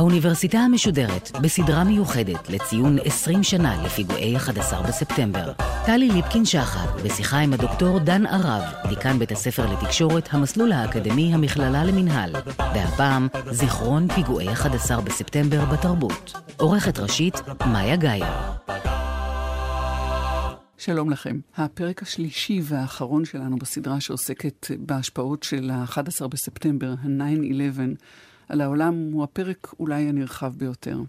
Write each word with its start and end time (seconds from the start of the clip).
האוניברסיטה 0.00 0.58
המשודרת 0.58 1.30
בסדרה 1.42 1.84
מיוחדת 1.84 2.48
לציון 2.50 2.98
20 3.04 3.42
שנה 3.42 3.82
לפיגועי 3.84 4.36
11 4.36 4.82
בספטמבר. 4.82 5.52
טלי 5.86 6.08
ליפקין-שחק 6.08 7.00
בשיחה 7.04 7.38
עם 7.38 7.52
הדוקטור 7.52 7.98
דן 7.98 8.26
ערב, 8.26 8.62
דיקן 8.88 9.18
בית 9.18 9.32
הספר 9.32 9.66
לתקשורת, 9.72 10.28
המסלול 10.32 10.72
האקדמי, 10.72 11.34
המכללה 11.34 11.84
למינהל. 11.84 12.32
והפעם, 12.58 13.28
זיכרון 13.50 14.08
פיגועי 14.14 14.52
11 14.52 15.00
בספטמבר 15.00 15.64
בתרבות. 15.64 16.32
עורכת 16.56 16.98
ראשית, 16.98 17.34
מאיה 17.66 17.96
גאייר. 17.96 18.59
שלום 20.80 21.10
לכם. 21.10 21.40
הפרק 21.56 22.02
השלישי 22.02 22.60
והאחרון 22.64 23.24
שלנו 23.24 23.56
בסדרה 23.56 24.00
שעוסקת 24.00 24.66
בהשפעות 24.78 25.42
של 25.42 25.70
ה-11 25.70 26.26
בספטמבר, 26.28 26.90
ה-9-11, 26.90 27.80
על 28.48 28.60
העולם, 28.60 29.10
הוא 29.12 29.24
הפרק 29.24 29.74
אולי 29.80 30.02
הנרחב 30.02 30.52
ביותר. 30.56 31.00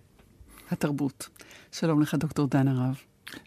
התרבות. 0.71 1.29
שלום 1.71 2.01
לך, 2.01 2.15
דוקטור 2.15 2.47
דן 2.47 2.67
הרב. 2.67 2.95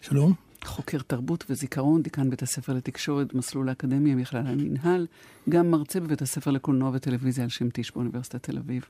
שלום. 0.01 0.33
חוקר 0.63 0.97
תרבות 1.07 1.45
וזיכרון, 1.49 2.01
דיקן 2.01 2.29
בית 2.29 2.41
הספר 2.41 2.73
לתקשורת, 2.73 3.33
מסלול 3.33 3.69
האקדמיה, 3.69 4.15
מכלל 4.15 4.47
המנהל, 4.47 5.07
גם 5.49 5.71
מרצה 5.71 5.99
בבית 5.99 6.21
הספר 6.21 6.51
לקולנוע 6.51 6.91
וטלוויזיה 6.93 7.43
על 7.43 7.49
שם 7.49 7.69
טיש 7.69 7.91
באוניברסיטת 7.91 8.43
תל 8.43 8.57
אביב. 8.57 8.85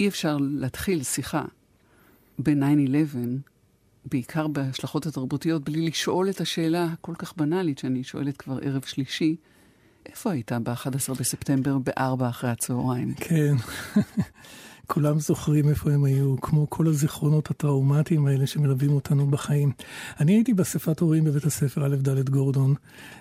אי 0.00 0.08
אפשר 0.08 0.36
להתחיל 0.40 1.02
שיחה 1.02 1.44
ב-9-11 2.38 3.53
בעיקר 4.10 4.46
בהשלכות 4.46 5.06
התרבותיות, 5.06 5.64
בלי 5.64 5.86
לשאול 5.86 6.30
את 6.30 6.40
השאלה 6.40 6.84
הכל 6.84 7.14
כך 7.18 7.36
בנאלית 7.36 7.78
שאני 7.78 8.04
שואלת 8.04 8.36
כבר 8.36 8.58
ערב 8.62 8.82
שלישי, 8.86 9.36
איפה 10.06 10.32
היית 10.32 10.52
ב-11 10.52 11.14
בספטמבר 11.20 11.78
ב-4 11.78 12.28
אחרי 12.28 12.50
הצהריים? 12.50 13.14
כן, 13.14 13.54
כולם 14.86 15.20
זוכרים 15.20 15.68
איפה 15.68 15.92
הם 15.92 16.04
היו, 16.04 16.40
כמו 16.40 16.70
כל 16.70 16.86
הזיכרונות 16.86 17.50
הטראומטיים 17.50 18.26
האלה 18.26 18.46
שמלווים 18.46 18.90
אותנו 18.90 19.26
בחיים. 19.26 19.72
אני 20.20 20.32
הייתי 20.32 20.54
באספת 20.54 21.00
הורים 21.00 21.24
בבית 21.24 21.44
הספר 21.44 21.86
א' 21.86 21.96
ד' 21.96 22.28
גורדון, 22.30 22.74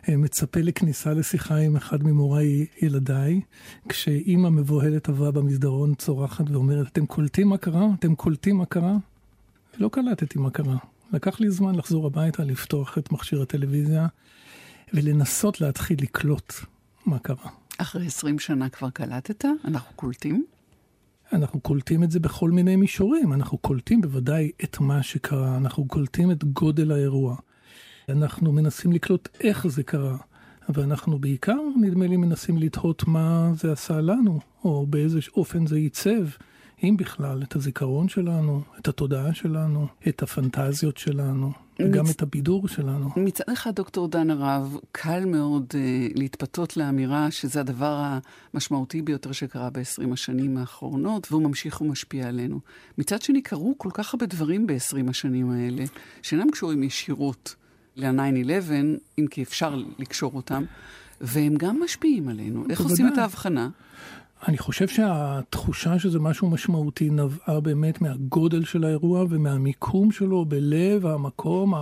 אה, 0.09 0.17
מצפה 0.17 0.59
לכניסה 0.59 1.13
לשיחה 1.13 1.55
עם 1.55 1.75
אחד 1.75 2.03
ממוריי 2.03 2.65
ילדיי, 2.81 3.41
כשאימא 3.89 4.49
מבוהלת 4.49 5.09
עברה 5.09 5.31
במסדרון 5.31 5.95
צורחת 5.95 6.49
ואומרת, 6.49 6.87
אתם 6.87 7.05
קולטים 7.05 7.49
מה 7.49 7.57
קרה? 7.57 7.87
אתם 7.99 8.15
קולטים 8.15 8.57
מה 8.57 8.65
קרה? 8.65 8.95
ולא 9.77 9.89
קלטתי 9.89 10.39
מה 10.39 10.49
קרה. 10.49 10.77
לקח 11.13 11.39
לי 11.39 11.49
זמן 11.49 11.75
לחזור 11.75 12.07
הביתה, 12.07 12.43
לפתוח 12.43 12.97
את 12.97 13.11
מכשיר 13.11 13.41
הטלוויזיה 13.41 14.07
ולנסות 14.93 15.61
להתחיל 15.61 15.97
לקלוט 16.01 16.53
מה 17.05 17.19
קרה. 17.19 17.49
אחרי 17.77 18.05
20 18.05 18.39
שנה 18.39 18.69
כבר 18.69 18.89
קלטת? 18.89 19.45
אנחנו 19.65 19.95
קולטים? 19.95 20.45
אנחנו 21.33 21.59
קולטים 21.59 22.03
את 22.03 22.11
זה 22.11 22.19
בכל 22.19 22.51
מיני 22.51 22.75
מישורים. 22.75 23.33
אנחנו 23.33 23.57
קולטים 23.57 24.01
בוודאי 24.01 24.51
את 24.63 24.79
מה 24.79 25.03
שקרה, 25.03 25.57
אנחנו 25.57 25.87
קולטים 25.87 26.31
את 26.31 26.43
גודל 26.43 26.91
האירוע. 26.91 27.35
אנחנו 28.09 28.51
מנסים 28.51 28.91
לקלוט 28.91 29.29
איך 29.41 29.67
זה 29.67 29.83
קרה, 29.83 30.17
אבל 30.69 30.83
אנחנו 30.83 31.19
בעיקר, 31.19 31.59
נדמה 31.81 32.07
לי, 32.07 32.17
מנסים 32.17 32.57
לתהות 32.57 33.07
מה 33.07 33.51
זה 33.55 33.71
עשה 33.71 34.01
לנו, 34.01 34.39
או 34.63 34.87
באיזה 34.87 35.19
אופן 35.35 35.67
זה 35.67 35.79
ייצב. 35.79 36.25
אם 36.83 36.97
בכלל, 36.97 37.43
את 37.43 37.55
הזיכרון 37.55 38.09
שלנו, 38.09 38.61
את 38.79 38.87
התודעה 38.87 39.33
שלנו, 39.33 39.87
את 40.07 40.23
הפנטזיות 40.23 40.97
שלנו, 40.97 41.51
וגם 41.79 42.03
מצ... 42.03 42.09
את 42.09 42.21
הבידור 42.21 42.67
שלנו. 42.67 43.09
מצד 43.15 43.43
אחד, 43.53 43.75
דוקטור 43.75 44.07
דן 44.07 44.29
הרב, 44.29 44.77
קל 44.91 45.25
מאוד 45.25 45.65
uh, 45.71 45.75
להתפתות 46.15 46.77
לאמירה 46.77 47.31
שזה 47.31 47.59
הדבר 47.59 48.17
המשמעותי 48.53 49.01
ביותר 49.01 49.31
שקרה 49.31 49.69
ב-20 49.69 50.13
השנים 50.13 50.57
האחרונות, 50.57 51.27
והוא 51.31 51.43
ממשיך 51.43 51.81
ומשפיע 51.81 52.27
עלינו. 52.27 52.59
מצד 52.97 53.21
שני, 53.21 53.41
קרו 53.41 53.75
כל 53.77 53.89
כך 53.93 54.13
הרבה 54.13 54.25
דברים 54.25 54.67
ב-20 54.67 55.09
השנים 55.09 55.51
האלה, 55.51 55.83
שאינם 56.21 56.51
קשורים 56.51 56.83
ישירות 56.83 57.55
ל-9-11, 57.95 58.71
אם 59.19 59.27
כי 59.27 59.43
אפשר 59.43 59.75
לקשור 59.99 60.31
אותם, 60.35 60.63
והם 61.21 61.55
גם 61.55 61.83
משפיעים 61.83 62.29
עלינו. 62.29 62.65
איך 62.69 62.81
עושים 62.81 63.07
את 63.07 63.17
ההבחנה? 63.17 63.69
אני 64.47 64.57
חושב 64.57 64.87
שהתחושה 64.87 65.99
שזה 65.99 66.19
משהו 66.19 66.49
משמעותי 66.49 67.09
נבעה 67.09 67.59
באמת 67.59 68.01
מהגודל 68.01 68.63
של 68.65 68.83
האירוע 68.83 69.25
ומהמיקום 69.29 70.11
שלו 70.11 70.45
בלב 70.45 71.05
המקום 71.05 71.73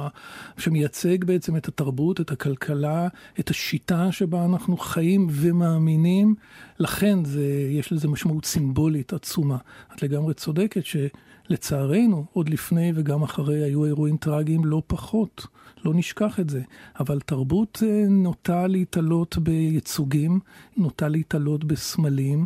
שמייצג 0.58 1.24
בעצם 1.24 1.58
את 1.58 1.68
התרבות, 1.68 2.22
את 2.22 2.32
הכלכלה, 2.32 3.08
את 3.40 3.50
השיטה 3.50 4.12
שבה 4.12 4.46
אנחנו 4.46 4.78
חיים 4.78 5.28
ומאמינים. 5.32 6.36
לכן 6.80 7.26
זה, 7.26 7.46
יש 7.70 7.92
לזה 7.92 8.08
משמעות 8.08 8.46
סימבולית 8.46 9.14
עצומה. 9.14 9.58
את 9.96 10.04
לגמרי 10.04 10.34
צודקת 10.34 10.86
שלצערנו, 11.48 12.26
עוד 12.34 12.50
לפני 12.50 12.92
וגם 12.96 13.24
אחרי 13.24 13.64
היו 13.64 13.86
אירועים 13.86 14.18
טרגיים 14.18 14.66
לא 14.66 14.82
פחות. 14.88 15.48
לא 15.86 15.94
נשכח 15.94 16.40
את 16.40 16.50
זה. 16.50 16.62
אבל 17.00 17.20
תרבות 17.20 17.84
אה, 17.86 18.06
נוטה 18.10 18.68
להתעלות 18.68 19.38
בייצוגים, 19.38 20.40
נוטה 20.78 21.08
להתעלות 21.08 21.64
בסמלים, 21.64 22.46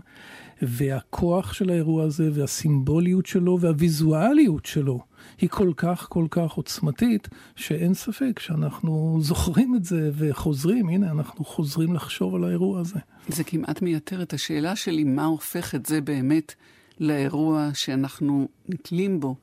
והכוח 0.62 1.54
של 1.54 1.70
האירוע 1.70 2.04
הזה, 2.04 2.30
והסימבוליות 2.34 3.26
שלו, 3.26 3.58
והוויזואליות 3.62 4.66
שלו, 4.66 5.00
היא 5.38 5.50
כל 5.50 5.72
כך 5.78 6.08
כל 6.10 6.28
כך 6.30 6.52
עוצמתית, 6.52 7.28
שאין 7.56 7.94
ספק 7.94 8.40
שאנחנו 8.40 9.18
זוכרים 9.22 9.76
את 9.76 9.86
זה 9.86 10.12
וחוזרים, 10.14 10.90
הנה, 10.90 11.12
אנחנו 11.12 11.46
חוזרים 11.46 11.94
לחשוב 11.94 12.36
על 12.36 12.44
האירוע 12.44 12.80
הזה. 12.80 13.00
זה 13.28 13.44
כמעט 13.44 13.82
מייתר 13.82 14.22
את 14.22 14.34
השאלה 14.34 14.76
שלי, 14.76 15.04
מה 15.04 15.26
הופך 15.26 15.76
את 15.76 15.86
זה 15.86 16.02
באמת 16.02 16.56
לאירוע 17.00 17.70
שאנחנו 17.74 18.48
נתלים 18.70 19.20
בו, 19.20 19.36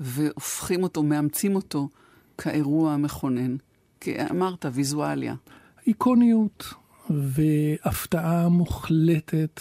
והופכים 0.00 0.82
אותו, 0.82 1.02
מאמצים 1.02 1.56
אותו. 1.56 1.88
כאירוע 2.38 2.92
המכונן? 2.92 3.56
כי 4.00 4.14
אמרת, 4.30 4.66
ויזואליה. 4.72 5.34
איקוניות 5.86 6.74
והפתעה 7.10 8.48
מוחלטת. 8.48 9.60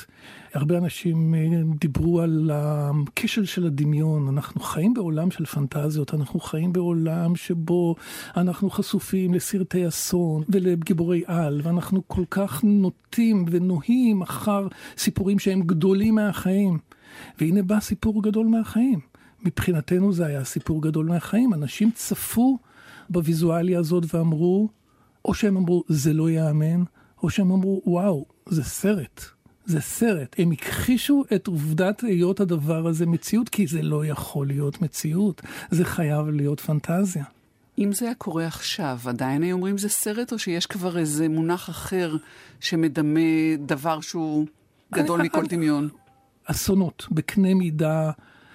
הרבה 0.54 0.78
אנשים 0.78 1.36
אה, 1.36 1.40
דיברו 1.80 2.22
על 2.22 2.52
הכשל 2.54 3.46
של 3.46 3.66
הדמיון. 3.66 4.28
אנחנו 4.28 4.62
חיים 4.62 4.94
בעולם 4.94 5.32
של 5.32 5.46
פנטזיות, 5.46 6.14
אנחנו 6.14 6.40
חיים 6.40 6.74
בעולם 6.74 7.36
שבו 7.36 7.96
אנחנו 8.38 8.70
חשופים 8.70 9.34
לסרטי 9.34 9.88
אסון 9.88 10.44
ולגיבורי 10.50 11.24
על, 11.28 11.62
ואנחנו 11.64 12.08
כל 12.08 12.24
כך 12.30 12.64
נוטים 12.64 13.46
ונוהים 13.52 14.22
אחר 14.22 14.68
סיפורים 14.98 15.40
שהם 15.40 15.62
גדולים 15.62 16.16
מהחיים. 16.16 16.78
והנה 17.40 17.64
בא 17.64 17.80
סיפור 17.80 18.24
גדול 18.24 18.48
מהחיים. 18.48 19.00
מבחינתנו 19.46 20.14
זה 20.14 20.26
היה 20.26 20.44
סיפור 20.44 20.82
גדול 20.82 21.06
מהחיים. 21.06 21.54
אנשים 21.54 21.92
צפו 21.92 22.60
בוויזואליה 23.10 23.80
הזאת 23.80 24.04
ואמרו, 24.14 24.70
או 25.26 25.34
שהם 25.34 25.58
אמרו, 25.58 25.84
זה 25.88 26.14
לא 26.14 26.30
ייאמן, 26.30 26.84
או 27.24 27.30
שהם 27.30 27.52
אמרו, 27.52 27.82
וואו, 27.86 28.26
זה 28.46 28.64
סרט. 28.64 29.26
זה 29.66 29.82
סרט. 29.82 30.36
הם 30.38 30.52
הכחישו 30.52 31.24
את 31.36 31.48
עובדת 31.48 32.04
היות 32.04 32.40
הדבר 32.40 32.88
הזה 32.88 33.06
מציאות, 33.06 33.50
כי 33.50 33.68
זה 33.68 33.82
לא 33.82 34.06
יכול 34.06 34.48
להיות 34.48 34.82
מציאות. 34.82 35.42
זה 35.72 35.86
חייב 35.86 36.28
להיות 36.28 36.60
פנטזיה. 36.60 37.24
אם 37.78 37.94
זה 37.94 38.06
היה 38.06 38.16
קורה 38.16 38.48
עכשיו, 38.48 39.00
עדיין 39.06 39.44
היו 39.44 39.56
אומרים 39.56 39.78
זה 39.78 39.90
סרט, 39.90 40.34
או 40.34 40.40
שיש 40.40 40.66
כבר 40.66 40.98
איזה 40.98 41.30
מונח 41.30 41.70
אחר 41.70 42.16
שמדמה 42.60 43.20
דבר 43.60 44.02
שהוא 44.02 44.46
גדול 44.94 45.22
מכל 45.22 45.46
דמיון? 45.46 45.90
אסונות 46.46 47.08
בקנה 47.12 47.54
מידה 47.54 48.12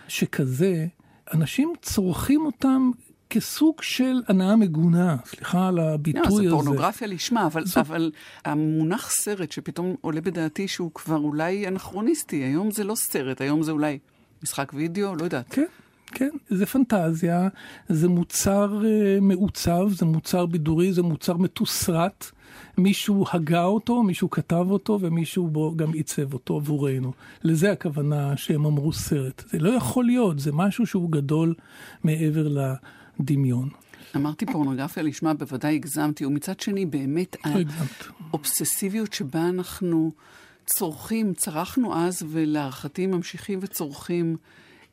שכזה, 0.08 0.86
אנשים 1.34 1.72
צורכים 1.82 2.46
אותם 2.46 2.90
כסוג 3.30 3.82
של 3.82 4.22
הנאה 4.28 4.56
מגונה, 4.56 5.16
סליחה 5.24 5.68
על 5.68 5.78
הביטוי 5.78 6.22
לא, 6.22 6.26
הזה. 6.26 6.42
זה 6.42 6.50
פורנוגרפיה 6.50 7.08
לשמה, 7.08 7.46
אבל, 7.46 7.64
זו... 7.64 7.80
אבל 7.80 8.10
המונח 8.44 9.10
סרט 9.10 9.52
שפתאום 9.52 9.94
עולה 10.00 10.20
בדעתי 10.20 10.68
שהוא 10.68 10.90
כבר 10.94 11.16
אולי 11.16 11.68
אנכרוניסטי, 11.68 12.36
היום 12.36 12.70
זה 12.70 12.84
לא 12.84 12.94
סרט, 12.94 13.40
היום 13.40 13.62
זה 13.62 13.72
אולי 13.72 13.98
משחק 14.42 14.72
וידאו, 14.74 15.14
לא 15.14 15.24
יודעת. 15.24 15.46
כן. 15.50 15.66
כן, 16.10 16.30
זה 16.48 16.66
פנטזיה, 16.66 17.48
זה 17.88 18.08
מוצר 18.08 18.80
uh, 18.80 19.20
מעוצב, 19.20 19.88
זה 19.90 20.06
מוצר 20.06 20.46
בידורי, 20.46 20.92
זה 20.92 21.02
מוצר 21.02 21.36
מתוסרט. 21.36 22.30
מישהו 22.78 23.24
הגה 23.32 23.64
אותו, 23.64 24.02
מישהו 24.02 24.30
כתב 24.30 24.66
אותו 24.70 24.98
ומישהו 25.02 25.48
בו 25.48 25.76
גם 25.76 25.92
עיצב 25.92 26.32
אותו 26.32 26.56
עבורנו. 26.56 27.12
לזה 27.44 27.72
הכוונה 27.72 28.36
שהם 28.36 28.64
אמרו 28.64 28.92
סרט. 28.92 29.42
זה 29.50 29.58
לא 29.58 29.70
יכול 29.70 30.04
להיות, 30.04 30.38
זה 30.38 30.52
משהו 30.52 30.86
שהוא 30.86 31.10
גדול 31.10 31.54
מעבר 32.04 32.48
לדמיון. 33.20 33.68
אמרתי 34.16 34.46
פורנוגרפיה 34.46 35.02
לשמה, 35.02 35.34
בוודאי 35.34 35.74
הגזמתי, 35.74 36.26
ומצד 36.26 36.60
שני 36.60 36.86
באמת 36.86 37.36
האובססיביות 37.44 39.12
שבה 39.12 39.48
אנחנו 39.48 40.12
צורכים, 40.66 41.34
צרכנו 41.34 41.96
אז 41.96 42.22
ולהערכתי 42.28 43.06
ממשיכים 43.06 43.58
וצורכים 43.62 44.36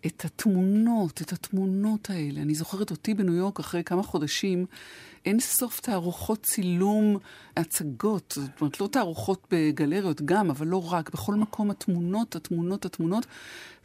את 0.06 0.26
התמונות, 0.26 1.22
את 1.22 1.34
התמונות 1.34 2.10
האלה. 2.10 2.42
אני 2.42 2.56
זוכרת 2.56 2.92
אותי 2.92 3.14
בניו 3.14 3.34
יורק 3.34 3.60
אחרי 3.60 3.84
כמה 3.84 4.04
חודשים 4.04 4.66
אין 5.26 5.40
סוף 5.40 5.80
תערוכות 5.80 6.44
צילום, 6.44 7.18
הצגות, 7.58 8.38
זאת 8.42 8.62
אומרת, 8.62 8.82
לא 8.82 8.88
תערוכות 8.88 9.48
בגלריות 9.52 10.22
גם, 10.22 10.50
אבל 10.50 10.68
לא 10.68 10.92
רק, 10.92 11.14
בכל 11.14 11.36
מקום 11.36 11.72
התמונות, 11.72 12.36
התמונות, 12.36 12.86
התמונות, 12.86 13.26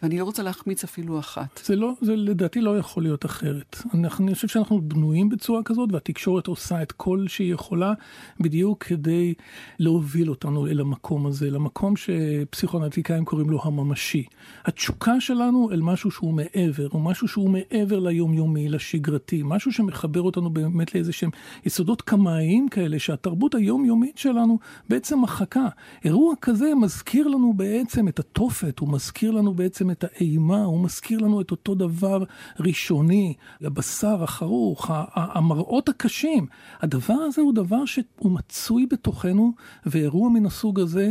ואני 0.02 0.18
לא 0.18 0.24
רוצה 0.24 0.42
להחמיץ 0.42 0.84
אפילו 0.84 1.18
אחת. 1.18 1.60
זה 1.64 1.76
לא, 1.76 1.92
זה 2.00 2.16
לדעתי 2.16 2.60
לא 2.60 2.78
יכול 2.78 3.02
להיות 3.02 3.26
אחרת. 3.26 3.76
אנחנו, 3.94 4.26
אני 4.26 4.34
חושב 4.34 4.48
שאנחנו 4.48 4.80
בנויים 4.82 5.28
בצורה 5.28 5.62
כזאת, 5.62 5.92
והתקשורת 5.92 6.46
עושה 6.46 6.82
את 6.82 6.92
כל 6.92 7.24
שהיא 7.28 7.54
יכולה 7.54 7.92
בדיוק 8.40 8.84
כדי 8.84 9.34
להוביל 9.78 10.30
אותנו 10.30 10.66
אל 10.66 10.80
המקום 10.80 11.26
הזה, 11.26 11.50
למקום 11.50 11.94
שפסיכואנליטיקאים 11.96 13.24
קוראים 13.24 13.50
לו 13.50 13.60
הממשי. 13.64 14.24
התשוקה 14.64 15.20
שלנו 15.20 15.68
אל 15.72 15.80
משהו 15.80 16.10
שהוא 16.10 16.34
מעבר, 16.34 16.88
או 16.88 17.00
משהו 17.00 17.28
שהוא 17.28 17.50
מעבר 17.50 17.98
ליומיומי, 17.98 18.68
לשגרתי, 18.68 19.42
משהו 19.44 19.72
שמחבר 19.72 20.22
אותנו 20.22 20.50
באמת 20.50 20.94
לאיזה 20.94 21.12
שהם 21.12 21.29
יסודות 21.66 22.02
קמאיים 22.02 22.68
כאלה, 22.68 22.98
שהתרבות 22.98 23.54
היומיומית 23.54 24.18
שלנו 24.18 24.58
בעצם 24.88 25.22
מחקה. 25.22 25.68
אירוע 26.04 26.34
כזה 26.40 26.74
מזכיר 26.74 27.28
לנו 27.28 27.52
בעצם 27.56 28.08
את 28.08 28.18
התופת, 28.18 28.78
הוא 28.78 28.88
מזכיר 28.88 29.30
לנו 29.30 29.54
בעצם 29.54 29.90
את 29.90 30.04
האימה, 30.04 30.64
הוא 30.64 30.84
מזכיר 30.84 31.18
לנו 31.18 31.40
את 31.40 31.50
אותו 31.50 31.74
דבר 31.74 32.24
ראשוני, 32.60 33.34
הבשר, 33.60 34.22
החרוך, 34.22 34.90
המראות 35.14 35.88
הקשים. 35.88 36.46
הדבר 36.80 37.14
הזה 37.14 37.42
הוא 37.42 37.54
דבר 37.54 37.84
שהוא 37.84 38.30
מצוי 38.30 38.86
בתוכנו, 38.86 39.52
ואירוע 39.86 40.28
מן 40.30 40.46
הסוג 40.46 40.80
הזה 40.80 41.10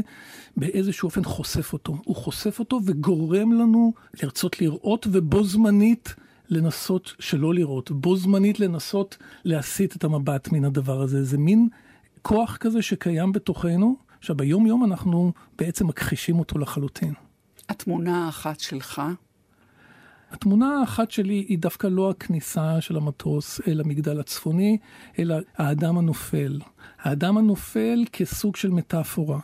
באיזשהו 0.57 1.06
אופן 1.06 1.24
חושף 1.24 1.74
אותו. 1.74 1.98
הוא 2.06 2.16
חושף 2.16 2.60
אותו 2.60 2.80
וגורם 2.86 3.51
לנו 3.51 3.94
לרצות 4.24 4.62
לראות 4.62 5.07
ובו 5.12 5.44
זמנית 5.44 6.16
לנסות 6.49 7.13
שלא 7.19 7.53
לראות, 7.53 7.91
בו 7.91 8.15
זמנית 8.15 8.59
לנסות 8.59 9.17
להסיט 9.45 9.95
את 9.95 10.03
המבט 10.03 10.51
מן 10.51 10.65
הדבר 10.65 11.01
הזה. 11.01 11.23
זה 11.23 11.37
מין 11.37 11.67
כוח 12.21 12.57
כזה 12.57 12.81
שקיים 12.81 13.31
בתוכנו, 13.31 13.95
שביום 14.21 14.67
יום 14.67 14.83
אנחנו 14.83 15.33
בעצם 15.57 15.87
מכחישים 15.87 16.39
אותו 16.39 16.59
לחלוטין. 16.59 17.13
התמונה 17.69 18.25
האחת 18.25 18.59
שלך? 18.59 19.01
התמונה 20.31 20.79
האחת 20.79 21.11
שלי 21.11 21.45
היא 21.49 21.59
דווקא 21.59 21.87
לא 21.87 22.09
הכניסה 22.09 22.81
של 22.81 22.97
המטוס 22.97 23.61
אל 23.67 23.81
המגדל 23.81 24.19
הצפוני, 24.19 24.77
אלא 25.19 25.35
האדם 25.57 25.97
הנופל. 25.97 26.59
האדם 26.99 27.37
הנופל 27.37 28.05
כסוג 28.13 28.55
של 28.55 28.69
מטאפורה. 28.69 29.39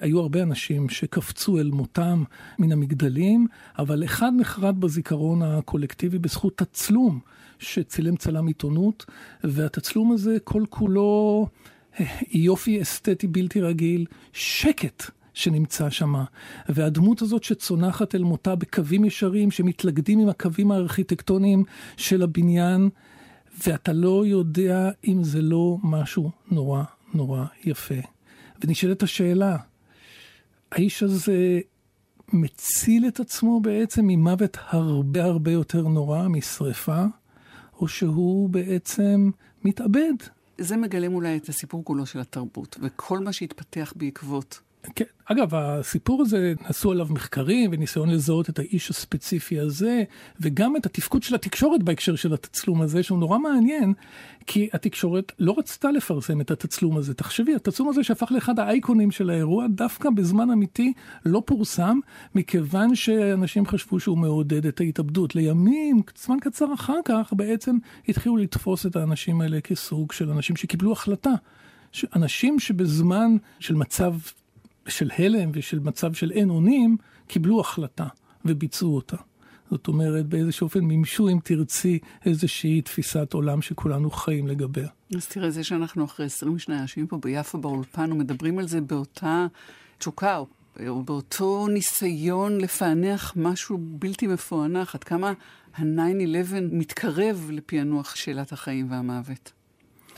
היו 0.00 0.20
הרבה 0.20 0.42
אנשים 0.42 0.88
שקפצו 0.88 1.58
אל 1.58 1.70
מותם 1.70 2.24
מן 2.58 2.72
המגדלים, 2.72 3.46
אבל 3.78 4.04
אחד 4.04 4.32
נחרד 4.36 4.80
בזיכרון 4.80 5.42
הקולקטיבי 5.42 6.18
בזכות 6.18 6.56
תצלום 6.56 7.20
שצילם 7.58 8.16
צלם 8.16 8.46
עיתונות, 8.46 9.06
והתצלום 9.44 10.12
הזה 10.12 10.36
כל 10.44 10.64
כולו 10.70 11.46
יופי 12.32 12.82
אסתטי 12.82 13.26
בלתי 13.26 13.60
רגיל, 13.60 14.06
שקט. 14.32 15.10
שנמצא 15.34 15.90
שם, 15.90 16.14
והדמות 16.68 17.22
הזאת 17.22 17.42
שצונחת 17.42 18.14
אל 18.14 18.22
מותה 18.22 18.54
בקווים 18.54 19.04
ישרים 19.04 19.50
שמתלכדים 19.50 20.18
עם 20.18 20.28
הקווים 20.28 20.70
הארכיטקטוניים 20.70 21.64
של 21.96 22.22
הבניין, 22.22 22.88
ואתה 23.66 23.92
לא 23.92 24.26
יודע 24.26 24.90
אם 25.08 25.24
זה 25.24 25.42
לא 25.42 25.76
משהו 25.82 26.30
נורא 26.50 26.82
נורא 27.14 27.44
יפה. 27.64 28.17
ונשאלת 28.64 29.02
השאלה, 29.02 29.56
האיש 30.72 31.02
הזה 31.02 31.60
מציל 32.32 33.08
את 33.08 33.20
עצמו 33.20 33.60
בעצם 33.60 34.06
ממוות 34.06 34.56
הרבה 34.68 35.24
הרבה 35.24 35.50
יותר 35.50 35.82
נורא 35.82 36.28
משרפה, 36.28 37.04
או 37.80 37.88
שהוא 37.88 38.48
בעצם 38.50 39.30
מתאבד? 39.64 40.14
זה 40.58 40.76
מגלם 40.76 41.14
אולי 41.14 41.36
את 41.36 41.48
הסיפור 41.48 41.84
כולו 41.84 42.06
של 42.06 42.20
התרבות, 42.20 42.76
וכל 42.82 43.18
מה 43.18 43.32
שהתפתח 43.32 43.92
בעקבות 43.96 44.60
כן. 44.94 45.04
אגב, 45.24 45.54
הסיפור 45.54 46.22
הזה, 46.22 46.54
נעשו 46.62 46.92
עליו 46.92 47.06
מחקרים 47.10 47.70
וניסיון 47.72 48.10
לזהות 48.10 48.50
את 48.50 48.58
האיש 48.58 48.90
הספציפי 48.90 49.60
הזה, 49.60 50.02
וגם 50.40 50.76
את 50.76 50.86
התפקוד 50.86 51.22
של 51.22 51.34
התקשורת 51.34 51.82
בהקשר 51.82 52.16
של 52.16 52.34
התצלום 52.34 52.82
הזה, 52.82 53.02
שהוא 53.02 53.18
נורא 53.18 53.38
מעניין, 53.38 53.92
כי 54.46 54.68
התקשורת 54.72 55.32
לא 55.38 55.54
רצתה 55.58 55.90
לפרסם 55.90 56.40
את 56.40 56.50
התצלום 56.50 56.96
הזה. 56.96 57.14
תחשבי, 57.14 57.54
התצלום 57.54 57.88
הזה 57.88 58.04
שהפך 58.04 58.32
לאחד 58.32 58.58
האייקונים 58.58 59.10
של 59.10 59.30
האירוע, 59.30 59.66
דווקא 59.68 60.10
בזמן 60.10 60.50
אמיתי 60.50 60.92
לא 61.26 61.42
פורסם, 61.46 61.98
מכיוון 62.34 62.94
שאנשים 62.94 63.66
חשבו 63.66 64.00
שהוא 64.00 64.18
מעודד 64.18 64.66
את 64.66 64.80
ההתאבדות. 64.80 65.34
לימים, 65.34 66.02
זמן 66.18 66.36
קצר 66.40 66.74
אחר 66.74 66.98
כך, 67.04 67.32
בעצם 67.36 67.76
התחילו 68.08 68.36
לתפוס 68.36 68.86
את 68.86 68.96
האנשים 68.96 69.40
האלה 69.40 69.60
כסוג 69.60 70.12
של 70.12 70.30
אנשים 70.30 70.56
שקיבלו 70.56 70.92
החלטה. 70.92 71.32
אנשים 72.16 72.58
שבזמן 72.58 73.36
של 73.60 73.74
מצב 73.74 74.14
של 74.88 75.10
הלם 75.18 75.50
ושל 75.54 75.78
מצב 75.78 76.12
של 76.12 76.30
אין 76.30 76.50
אונים, 76.50 76.96
קיבלו 77.26 77.60
החלטה 77.60 78.06
וביצעו 78.44 78.96
אותה. 78.96 79.16
זאת 79.70 79.88
אומרת, 79.88 80.26
באיזשהו 80.26 80.64
אופן 80.64 80.80
מימשו, 80.80 81.28
אם 81.28 81.38
תרצי, 81.44 81.98
איזושהי 82.24 82.82
תפיסת 82.82 83.32
עולם 83.32 83.62
שכולנו 83.62 84.10
חיים 84.10 84.46
לגביה. 84.46 84.88
אז 85.16 85.26
תראה, 85.26 85.50
זה 85.50 85.64
שאנחנו 85.64 86.04
אחרי 86.04 86.26
20 86.26 86.58
שנה 86.58 86.80
יושבים 86.80 87.06
פה 87.06 87.18
ביפו 87.22 87.58
באולפן 87.58 88.12
ומדברים 88.12 88.58
על 88.58 88.68
זה 88.68 88.80
באותה 88.80 89.46
תשוקה, 89.98 90.40
או 90.88 91.02
באותו 91.02 91.66
ניסיון 91.68 92.60
לפענח 92.60 93.32
משהו 93.36 93.78
בלתי 93.80 94.26
מפוענח, 94.26 94.94
עד 94.94 95.04
כמה 95.04 95.32
ה-9-11 95.74 96.60
מתקרב 96.72 97.50
לפענוח 97.52 98.14
שאלת 98.14 98.52
החיים 98.52 98.90
והמוות. 98.90 99.52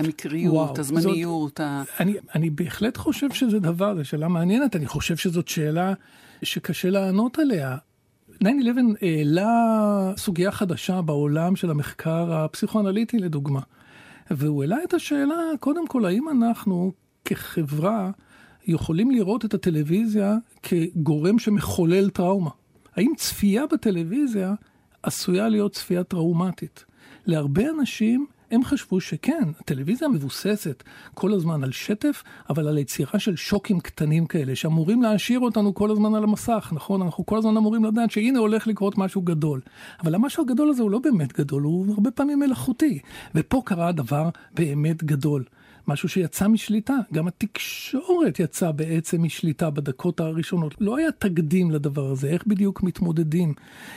המקריות, 0.04 0.54
וואו, 0.54 0.74
הזמניות. 0.78 1.48
זאת, 1.48 1.60
ה... 1.60 1.82
אני, 2.00 2.14
אני 2.34 2.50
בהחלט 2.50 2.96
חושב 2.96 3.32
שזה 3.32 3.58
דבר, 3.58 3.96
זו 3.96 4.04
שאלה 4.04 4.28
מעניינת, 4.28 4.76
אני 4.76 4.86
חושב 4.86 5.16
שזאת 5.16 5.48
שאלה 5.48 5.92
שקשה 6.42 6.90
לענות 6.90 7.38
עליה. 7.38 7.76
9-11 8.44 8.46
העלה 9.02 10.12
סוגיה 10.16 10.50
חדשה 10.50 11.00
בעולם 11.02 11.56
של 11.56 11.70
המחקר 11.70 12.34
הפסיכואנליטי 12.34 13.18
לדוגמה. 13.18 13.60
והוא 14.30 14.62
העלה 14.62 14.78
את 14.84 14.94
השאלה, 14.94 15.36
קודם 15.60 15.86
כל, 15.86 16.04
האם 16.04 16.28
אנחנו 16.28 16.92
כחברה 17.24 18.10
יכולים 18.66 19.10
לראות 19.10 19.44
את 19.44 19.54
הטלוויזיה 19.54 20.36
כגורם 20.62 21.38
שמחולל 21.38 22.10
טראומה? 22.10 22.50
האם 22.96 23.12
צפייה 23.16 23.66
בטלוויזיה 23.66 24.54
עשויה 25.02 25.48
להיות 25.48 25.72
צפייה 25.72 26.04
טראומטית? 26.04 26.84
להרבה 27.26 27.62
אנשים 27.70 28.26
הם 28.50 28.64
חשבו 28.64 29.00
שכן, 29.00 29.48
הטלוויזיה 29.60 30.08
מבוססת 30.08 30.82
כל 31.14 31.32
הזמן 31.32 31.64
על 31.64 31.72
שטף, 31.72 32.22
אבל 32.50 32.68
על 32.68 32.78
יצירה 32.78 33.18
של 33.18 33.36
שוקים 33.36 33.80
קטנים 33.80 34.26
כאלה, 34.26 34.56
שאמורים 34.56 35.02
להשאיר 35.02 35.40
אותנו 35.40 35.74
כל 35.74 35.90
הזמן 35.90 36.14
על 36.14 36.24
המסך, 36.24 36.72
נכון? 36.72 37.02
אנחנו 37.02 37.26
כל 37.26 37.38
הזמן 37.38 37.56
אמורים 37.56 37.84
לדעת 37.84 38.10
שהנה 38.10 38.38
הולך 38.38 38.66
לקרות 38.66 38.98
משהו 38.98 39.22
גדול. 39.22 39.60
אבל 40.02 40.14
המשהו 40.14 40.44
הגדול 40.44 40.70
הזה 40.70 40.82
הוא 40.82 40.90
לא 40.90 40.98
באמת 40.98 41.32
גדול, 41.32 41.62
הוא 41.62 41.94
הרבה 41.94 42.10
פעמים 42.10 42.38
מלאכותי. 42.38 42.98
ופה 43.34 43.62
קרה 43.64 43.92
דבר 43.92 44.28
באמת 44.54 45.04
גדול. 45.04 45.44
משהו 45.88 46.08
שיצא 46.08 46.48
משליטה. 46.48 46.96
גם 47.12 47.28
התקשורת 47.28 48.40
יצאה 48.40 48.72
בעצם 48.72 49.22
משליטה 49.22 49.70
בדקות 49.70 50.20
הראשונות. 50.20 50.74
לא 50.80 50.96
היה 50.96 51.12
תקדים 51.12 51.70
לדבר 51.70 52.10
הזה, 52.10 52.28
איך 52.28 52.46
בדיוק 52.46 52.82
מתמודדים 52.82 53.54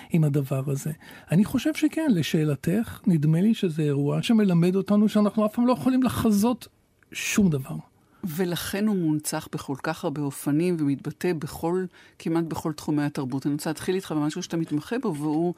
עם 0.09 0.23
הדבר 0.23 0.63
הזה. 0.67 0.91
אני 1.31 1.45
חושב 1.45 1.73
שכן, 1.73 2.07
לשאלתך, 2.09 2.99
נדמה 3.07 3.41
לי 3.41 3.53
שזה 3.53 3.81
אירוע 3.83 4.23
שמלמד 4.23 4.75
אותנו 4.75 5.09
שאנחנו 5.09 5.45
אף 5.45 5.55
פעם 5.55 5.67
לא 5.67 5.73
יכולים 5.73 6.03
לחזות 6.03 6.67
שום 7.11 7.49
דבר. 7.49 7.75
ולכן 8.23 8.87
הוא 8.87 8.95
מונצח 8.95 9.47
בכל 9.51 9.75
כך 9.83 10.03
הרבה 10.03 10.21
אופנים 10.21 10.77
ומתבטא 10.79 11.33
בכל, 11.33 11.85
כמעט 12.19 12.43
בכל 12.43 12.73
תחומי 12.73 13.03
התרבות. 13.03 13.45
אני 13.45 13.53
רוצה 13.53 13.69
להתחיל 13.69 13.95
איתך 13.95 14.11
במשהו 14.11 14.43
שאתה 14.43 14.57
מתמחה 14.57 14.99
בו, 14.99 15.15
והוא 15.15 15.53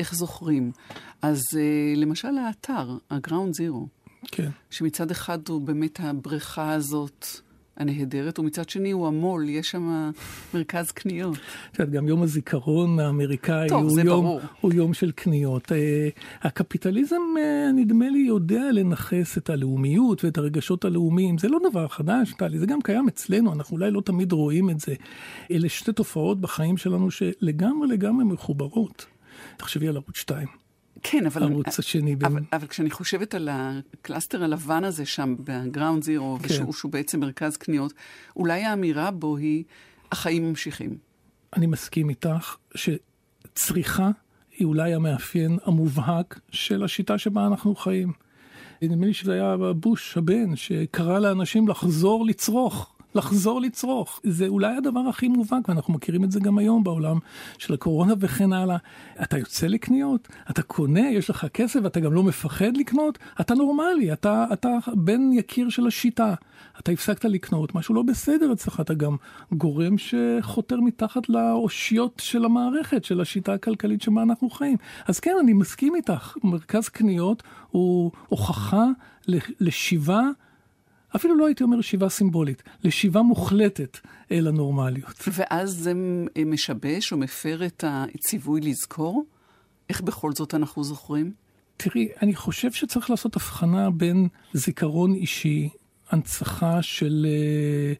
איך 0.00 0.14
זוכרים. 0.14 0.72
אז 1.22 1.40
uh, 1.52 1.98
למשל 1.98 2.38
האתר, 2.38 2.96
ה-Ground 3.10 3.60
Zero. 3.60 3.97
כן. 4.26 4.50
שמצד 4.70 5.10
אחד 5.10 5.48
הוא 5.48 5.60
באמת 5.60 6.00
הבריכה 6.02 6.72
הזאת 6.72 7.26
הנהדרת, 7.78 8.38
ומצד 8.38 8.68
שני 8.68 8.90
הוא 8.90 9.06
המו"ל, 9.06 9.48
יש 9.48 9.70
שם 9.70 10.10
מרכז 10.54 10.90
קניות. 10.90 11.36
את 11.70 11.78
יודעת, 11.78 11.94
גם 11.94 12.08
יום 12.08 12.22
הזיכרון 12.22 13.00
האמריקאי 13.00 13.68
טוב, 13.68 13.82
הוא, 13.82 14.00
יום, 14.00 14.24
ברור. 14.24 14.40
הוא 14.60 14.72
יום 14.72 14.94
של 14.94 15.10
קניות. 15.10 15.72
Uh, 15.72 15.74
הקפיטליזם, 16.42 17.16
uh, 17.16 17.72
נדמה 17.74 18.08
לי, 18.10 18.18
יודע 18.18 18.62
לנכס 18.72 19.38
את 19.38 19.50
הלאומיות 19.50 20.24
ואת 20.24 20.38
הרגשות 20.38 20.84
הלאומיים. 20.84 21.38
זה 21.38 21.48
לא 21.48 21.58
דבר 21.70 21.88
חדש, 21.88 22.34
טלי, 22.38 22.58
זה 22.58 22.66
גם 22.66 22.82
קיים 22.82 23.08
אצלנו, 23.08 23.52
אנחנו 23.52 23.76
אולי 23.76 23.90
לא 23.90 24.00
תמיד 24.00 24.32
רואים 24.32 24.70
את 24.70 24.80
זה. 24.80 24.94
אלה 25.50 25.68
שתי 25.68 25.92
תופעות 25.92 26.40
בחיים 26.40 26.76
שלנו 26.76 27.10
שלגמרי 27.10 27.88
לגמרי 27.88 28.24
מחוברות. 28.24 29.06
תחשבי 29.56 29.88
על 29.88 29.96
ערוץ 29.96 30.16
2. 30.16 30.67
כן, 31.02 31.26
אבל... 31.26 31.42
הערוץ 31.42 31.78
השני. 31.78 32.14
אבל, 32.14 32.28
בין... 32.28 32.44
אבל 32.52 32.66
כשאני 32.66 32.90
חושבת 32.90 33.34
על 33.34 33.48
ה 33.52 33.63
cluster 33.63 34.44
הלבן 34.44 34.84
הזה 34.84 35.06
שם, 35.06 35.34
ב 35.38 35.47
Ground 35.47 36.02
Zero, 36.02 36.38
כן. 36.38 36.44
ושהוא 36.44 36.72
שהוא 36.72 36.92
בעצם 36.92 37.20
מרכז 37.20 37.56
קניות, 37.56 37.92
אולי 38.36 38.64
האמירה 38.64 39.10
בו 39.10 39.36
היא, 39.36 39.64
החיים 40.12 40.48
ממשיכים. 40.48 40.98
אני 41.56 41.66
מסכים 41.66 42.10
איתך 42.10 42.56
שצריכה 42.74 44.10
היא 44.58 44.66
אולי 44.66 44.94
המאפיין 44.94 45.58
המובהק 45.64 46.40
של 46.50 46.84
השיטה 46.84 47.18
שבה 47.18 47.46
אנחנו 47.46 47.74
חיים. 47.74 48.12
נדמה 48.82 49.06
לי 49.06 49.14
שזה 49.14 49.32
היה 49.32 49.56
בוש 49.76 50.16
הבן, 50.16 50.56
שקרא 50.56 51.18
לאנשים 51.18 51.68
לחזור 51.68 52.26
לצרוך. 52.26 52.97
לחזור 53.14 53.60
לצרוך. 53.60 54.20
זה 54.24 54.46
אולי 54.46 54.76
הדבר 54.76 55.00
הכי 55.00 55.28
מובהק, 55.28 55.68
ואנחנו 55.68 55.94
מכירים 55.94 56.24
את 56.24 56.32
זה 56.32 56.40
גם 56.40 56.58
היום 56.58 56.84
בעולם 56.84 57.18
של 57.58 57.74
הקורונה 57.74 58.14
וכן 58.20 58.52
הלאה. 58.52 58.76
אתה 59.22 59.38
יוצא 59.38 59.66
לקניות, 59.66 60.28
אתה 60.50 60.62
קונה, 60.62 61.10
יש 61.10 61.30
לך 61.30 61.46
כסף, 61.54 61.80
אתה 61.86 62.00
גם 62.00 62.12
לא 62.12 62.22
מפחד 62.22 62.76
לקנות, 62.76 63.18
אתה 63.40 63.54
נורמלי, 63.54 64.12
אתה, 64.12 64.46
אתה 64.52 64.68
בן 64.94 65.32
יקיר 65.32 65.68
של 65.68 65.86
השיטה. 65.86 66.34
אתה 66.78 66.92
הפסקת 66.92 67.24
לקנות, 67.24 67.74
משהו 67.74 67.94
לא 67.94 68.02
בסדר 68.02 68.52
אצלך, 68.52 68.80
אתה 68.80 68.94
גם 68.94 69.16
גורם 69.52 69.94
שחותר 69.98 70.80
מתחת 70.80 71.28
לאושיות 71.28 72.22
של 72.24 72.44
המערכת, 72.44 73.04
של 73.04 73.20
השיטה 73.20 73.54
הכלכלית 73.54 74.02
שבה 74.02 74.22
אנחנו 74.22 74.50
חיים. 74.50 74.76
אז 75.06 75.20
כן, 75.20 75.34
אני 75.40 75.52
מסכים 75.52 75.94
איתך, 75.94 76.36
מרכז 76.44 76.88
קניות 76.88 77.42
הוא 77.70 78.10
הוכחה 78.28 78.84
לשיבה. 79.60 80.20
אפילו 81.16 81.36
לא 81.36 81.46
הייתי 81.46 81.62
אומר 81.62 81.80
שיבה 81.80 82.08
סימבולית, 82.08 82.62
לשיבה 82.84 83.22
מוחלטת 83.22 83.98
אל 84.32 84.46
הנורמליות. 84.48 85.28
ואז 85.32 85.70
זה 85.70 85.92
משבש 86.46 87.12
או 87.12 87.16
מפר 87.16 87.66
את 87.66 87.84
הציווי 87.86 88.60
לזכור? 88.60 89.24
איך 89.88 90.00
בכל 90.00 90.32
זאת 90.32 90.54
אנחנו 90.54 90.84
זוכרים? 90.84 91.32
תראי, 91.76 92.08
אני 92.22 92.34
חושב 92.34 92.72
שצריך 92.72 93.10
לעשות 93.10 93.36
הבחנה 93.36 93.90
בין 93.90 94.28
זיכרון 94.52 95.14
אישי, 95.14 95.68
הנצחה 96.10 96.82
של 96.82 97.26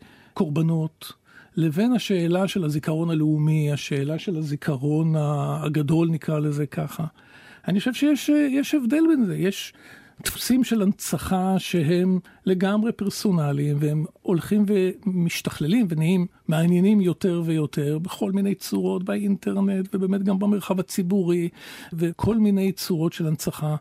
uh, 0.00 0.04
קורבנות, 0.34 1.12
לבין 1.56 1.92
השאלה 1.92 2.48
של 2.48 2.64
הזיכרון 2.64 3.10
הלאומי, 3.10 3.72
השאלה 3.72 4.18
של 4.18 4.36
הזיכרון 4.36 5.14
הגדול, 5.16 6.08
נקרא 6.08 6.38
לזה 6.38 6.66
ככה. 6.66 7.04
אני 7.68 7.78
חושב 7.78 7.94
שיש 7.94 8.74
הבדל 8.74 9.02
בין 9.08 9.26
זה. 9.26 9.36
יש 9.36 9.72
דפוסים 10.24 10.64
של 10.64 10.82
הנצחה 10.82 11.54
שהם 11.58 12.18
לגמרי 12.46 12.92
פרסונליים, 12.92 13.76
והם 13.80 14.04
הולכים 14.22 14.64
ומשתכללים 14.66 15.86
ונהיים 15.88 16.26
מעניינים 16.48 17.00
יותר 17.00 17.42
ויותר 17.44 17.98
בכל 17.98 18.32
מיני 18.32 18.54
צורות 18.54 19.04
באינטרנט, 19.04 19.94
ובאמת 19.94 20.22
גם 20.22 20.38
במרחב 20.38 20.80
הציבורי, 20.80 21.48
וכל 21.92 22.36
מיני 22.36 22.72
צורות 22.72 23.12
של 23.12 23.26
הנצחה 23.26 23.76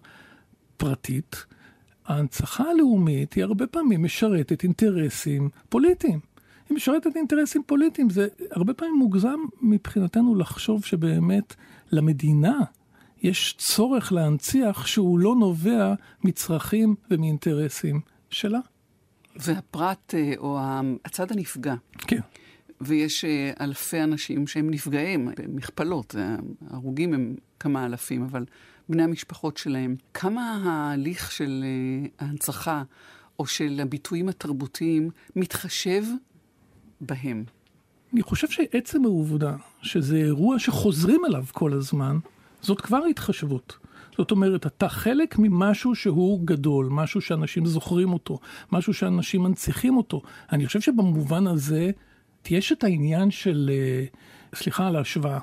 פרטית. 0.78 1.46
ההנצחה 2.06 2.64
הלאומית 2.64 3.34
היא 3.34 3.44
הרבה 3.44 3.68
פעמים 3.68 4.04
משרתת 4.04 4.64
אינטרסים 4.64 5.50
פוליטיים. 5.70 6.20
היא 6.70 6.76
משרתת 6.76 7.16
אינטרסים 7.16 7.64
פוליטיים. 7.66 8.10
זה 8.10 8.28
הרבה 8.52 8.74
פעמים 8.74 8.96
מוגזם 8.96 9.40
מבחינתנו 9.62 10.36
לחשוב 10.36 10.86
שבאמת 10.86 11.56
למדינה 11.92 12.60
יש 13.22 13.56
צורך 13.58 14.12
להנציח 14.12 14.88
שהוא 14.88 15.20
לא 15.20 15.36
נובע 15.36 15.94
מצרכים 16.24 16.96
ומאינטרסים 17.12 18.02
שלה. 18.30 18.60
והפרט 19.36 20.14
אה, 20.16 20.34
או 20.38 20.60
הצד 21.06 21.32
הנפגע. 21.32 21.76
כן. 21.98 22.20
ויש 22.82 23.26
אה, 23.26 23.52
אלפי 23.62 24.04
אנשים 24.04 24.48
שהם 24.48 24.70
נפגעים, 24.70 25.30
במכפלות, 25.38 26.16
ההרוגים 26.70 27.14
הם 27.14 27.36
כמה 27.60 27.86
אלפים, 27.86 28.24
אבל 28.24 28.46
בני 28.90 29.04
המשפחות 29.04 29.58
שלהם. 29.58 29.96
כמה 30.14 30.62
ההליך 30.64 31.32
של 31.32 31.64
אה, 31.64 32.26
ההנצחה 32.26 32.84
או 33.40 33.46
של 33.46 33.80
הביטויים 33.82 34.30
התרבותיים 34.30 35.10
מתחשב 35.36 36.04
בהם? 37.02 37.44
אני 38.14 38.24
חושב 38.24 38.48
שעצם 38.48 39.06
העובדה 39.06 39.56
שזה 39.82 40.18
אירוע 40.18 40.60
שחוזרים 40.60 41.22
אליו 41.26 41.46
כל 41.52 41.74
הזמן, 41.74 42.18
זאת 42.62 42.82
כבר 42.82 43.04
התחשבות. 43.10 43.78
זאת 44.18 44.32
אומרת, 44.32 44.66
אתה 44.66 44.90
חלק 44.90 45.36
ממשהו 45.40 45.96
שהוא 45.96 46.40
גדול, 46.46 46.88
משהו 46.92 47.22
שאנשים 47.22 47.66
זוכרים 47.66 48.14
אותו, 48.14 48.40
משהו 48.72 48.94
שאנשים 48.94 49.44
מנציחים 49.44 49.98
אותו. 49.98 50.22
אני 50.52 50.68
חושב 50.68 50.82
שבמובן 50.82 51.48
הזה, 51.48 51.92
יש 52.50 52.72
את 52.72 52.84
העניין 52.84 53.32
של, 53.32 53.70
אה, 53.74 54.06
סליחה 54.56 54.88
על 54.88 54.96
ההשוואה, 54.96 55.40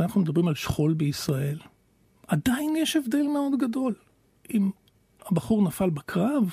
אנחנו 0.00 0.20
מדברים 0.20 0.48
על 0.48 0.54
שכול 0.54 0.94
בישראל. 0.94 1.58
עדיין 2.28 2.76
יש 2.76 2.96
הבדל 2.96 3.22
מאוד 3.22 3.52
גדול 3.58 3.94
אם 4.54 4.70
הבחור 5.26 5.62
נפל 5.62 5.90
בקרב 5.90 6.50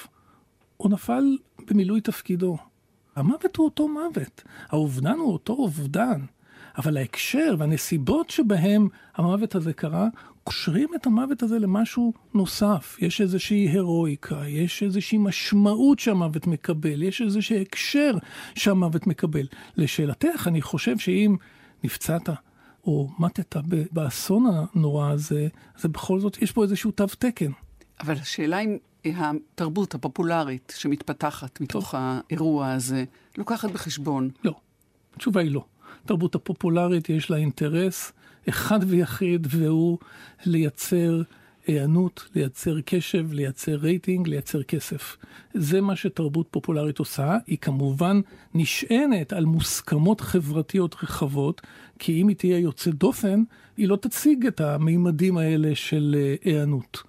או 0.79 0.89
נפל 0.89 1.37
במילוי 1.67 2.01
תפקידו. 2.01 2.57
המוות 3.15 3.55
הוא 3.55 3.65
אותו 3.65 3.87
מוות, 3.87 4.43
האובדן 4.67 5.17
הוא 5.17 5.33
אותו 5.33 5.53
אובדן. 5.53 6.21
אבל 6.77 6.97
ההקשר 6.97 7.55
והנסיבות 7.57 8.29
שבהם 8.29 8.87
המוות 9.15 9.55
הזה 9.55 9.73
קרה, 9.73 10.07
קושרים 10.43 10.89
את 10.95 11.05
המוות 11.05 11.43
הזה 11.43 11.59
למשהו 11.59 12.13
נוסף. 12.33 12.97
יש 13.01 13.21
איזושהי 13.21 13.69
הירואיקה, 13.69 14.47
יש 14.47 14.83
איזושהי 14.83 15.17
משמעות 15.17 15.99
שהמוות 15.99 16.47
מקבל, 16.47 17.03
יש 17.03 17.21
איזשהו 17.21 17.55
הקשר 17.55 18.11
שהמוות 18.55 19.07
מקבל. 19.07 19.47
לשאלתך, 19.77 20.47
אני 20.47 20.61
חושב 20.61 20.97
שאם 20.97 21.35
נפצעת 21.83 22.29
או 22.83 23.09
מתת 23.19 23.55
באסון 23.91 24.45
הנורא 24.75 25.11
הזה, 25.11 25.47
זה 25.77 25.87
בכל 25.87 26.19
זאת, 26.19 26.41
יש 26.41 26.51
פה 26.51 26.63
איזשהו 26.63 26.91
תו 26.91 27.05
תקן. 27.19 27.51
אבל 27.99 28.13
השאלה 28.13 28.59
אם 28.59 28.77
התרבות 29.05 29.95
הפופולרית 29.95 30.73
שמתפתחת 30.77 31.61
מתוך 31.61 31.91
טוב. 31.91 32.01
האירוע 32.01 32.71
הזה, 32.71 33.03
לוקחת 33.37 33.71
בחשבון. 33.71 34.29
לא. 34.43 34.53
התשובה 35.15 35.41
היא 35.41 35.51
לא. 35.51 35.65
התרבות 36.03 36.35
הפופולרית 36.35 37.09
יש 37.09 37.31
לה 37.31 37.37
אינטרס 37.37 38.11
אחד 38.49 38.79
ויחיד, 38.87 39.47
והוא 39.49 39.97
לייצר 40.45 41.21
היענות, 41.67 42.29
לייצר 42.35 42.81
קשב, 42.85 43.33
לייצר 43.33 43.75
רייטינג, 43.75 44.27
לייצר 44.27 44.63
כסף. 44.63 45.17
זה 45.53 45.81
מה 45.81 45.95
שתרבות 45.95 46.47
פופולרית 46.51 46.99
עושה. 46.99 47.37
היא 47.47 47.57
כמובן 47.57 48.21
נשענת 48.53 49.33
על 49.33 49.45
מוסכמות 49.45 50.21
חברתיות 50.21 50.95
רחבות, 51.03 51.61
כי 51.99 52.21
אם 52.21 52.27
היא 52.27 52.35
תהיה 52.35 52.57
יוצאת 52.57 52.95
דופן, 52.95 53.43
היא 53.77 53.87
לא 53.87 53.95
תציג 53.95 54.45
את 54.45 54.61
המימדים 54.61 55.37
האלה 55.37 55.75
של 55.75 56.15
אה, 56.17 56.35
היענות. 56.43 57.03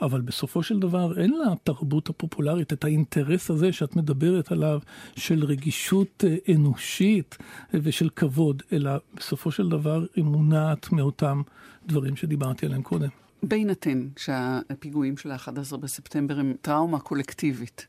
אבל 0.00 0.20
בסופו 0.20 0.62
של 0.62 0.78
דבר 0.78 1.20
אין 1.20 1.34
לתרבות 1.52 2.08
הפופולרית 2.08 2.72
את 2.72 2.84
האינטרס 2.84 3.50
הזה 3.50 3.72
שאת 3.72 3.96
מדברת 3.96 4.52
עליו, 4.52 4.80
של 5.16 5.44
רגישות 5.44 6.24
אה, 6.26 6.54
אנושית 6.54 7.38
ושל 7.74 8.08
כבוד, 8.16 8.62
אלא 8.72 8.90
בסופו 9.14 9.50
של 9.50 9.68
דבר 9.68 10.06
היא 10.16 10.24
מונעת 10.24 10.92
מאותם 10.92 11.42
דברים 11.86 12.16
שדיברתי 12.16 12.66
עליהם 12.66 12.82
קודם. 12.82 13.08
בהינתן 13.42 14.08
שהפיגועים 14.16 15.16
של 15.16 15.30
ה-11 15.30 15.76
בספטמבר 15.76 16.38
הם 16.38 16.54
טראומה 16.62 17.00
קולקטיבית, 17.00 17.86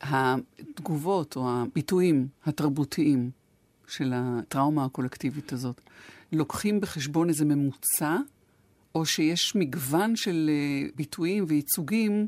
התגובות 0.00 1.36
או 1.36 1.50
הביטויים 1.50 2.28
התרבותיים 2.46 3.30
של 3.88 4.12
הטראומה 4.14 4.84
הקולקטיבית 4.84 5.52
הזאת 5.52 5.80
לוקחים 6.32 6.80
בחשבון 6.80 7.28
איזה 7.28 7.44
ממוצע 7.44 8.16
או 8.96 9.06
שיש 9.06 9.54
מגוון 9.54 10.16
של 10.16 10.50
אה, 10.52 10.88
ביטויים 10.96 11.44
וייצוגים 11.48 12.26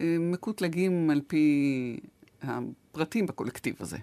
אה, 0.00 0.16
מקוטלגים 0.20 1.10
על 1.10 1.20
פי 1.26 1.96
הפרטים 2.42 3.26
בקולקטיב 3.26 3.74
הזה. 3.80 3.98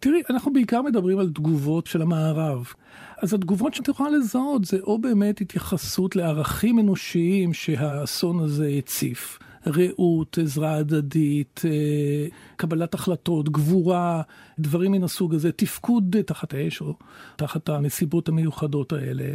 תראי, 0.00 0.22
אנחנו 0.30 0.52
בעיקר 0.52 0.82
מדברים 0.82 1.18
על 1.18 1.30
תגובות 1.34 1.86
של 1.86 2.02
המערב. 2.02 2.72
אז 3.18 3.34
התגובות 3.34 3.74
שאת 3.74 3.88
יכולה 3.88 4.10
לזהות 4.10 4.64
זה 4.64 4.78
או 4.80 4.98
באמת 4.98 5.40
התייחסות 5.40 6.16
לערכים 6.16 6.78
אנושיים 6.78 7.52
שהאסון 7.52 8.40
הזה 8.40 8.68
הציף. 8.78 9.38
רעות, 9.66 10.38
עזרה 10.42 10.74
הדדית, 10.74 11.62
אה, 11.64 12.26
קבלת 12.56 12.94
החלטות, 12.94 13.48
גבורה, 13.48 14.22
דברים 14.58 14.92
מן 14.92 15.04
הסוג 15.04 15.34
הזה, 15.34 15.52
תפקוד 15.52 16.16
תחת 16.26 16.54
האש 16.54 16.80
או 16.80 16.94
תחת 17.36 17.68
הנסיבות 17.68 18.28
המיוחדות 18.28 18.92
האלה. 18.92 19.34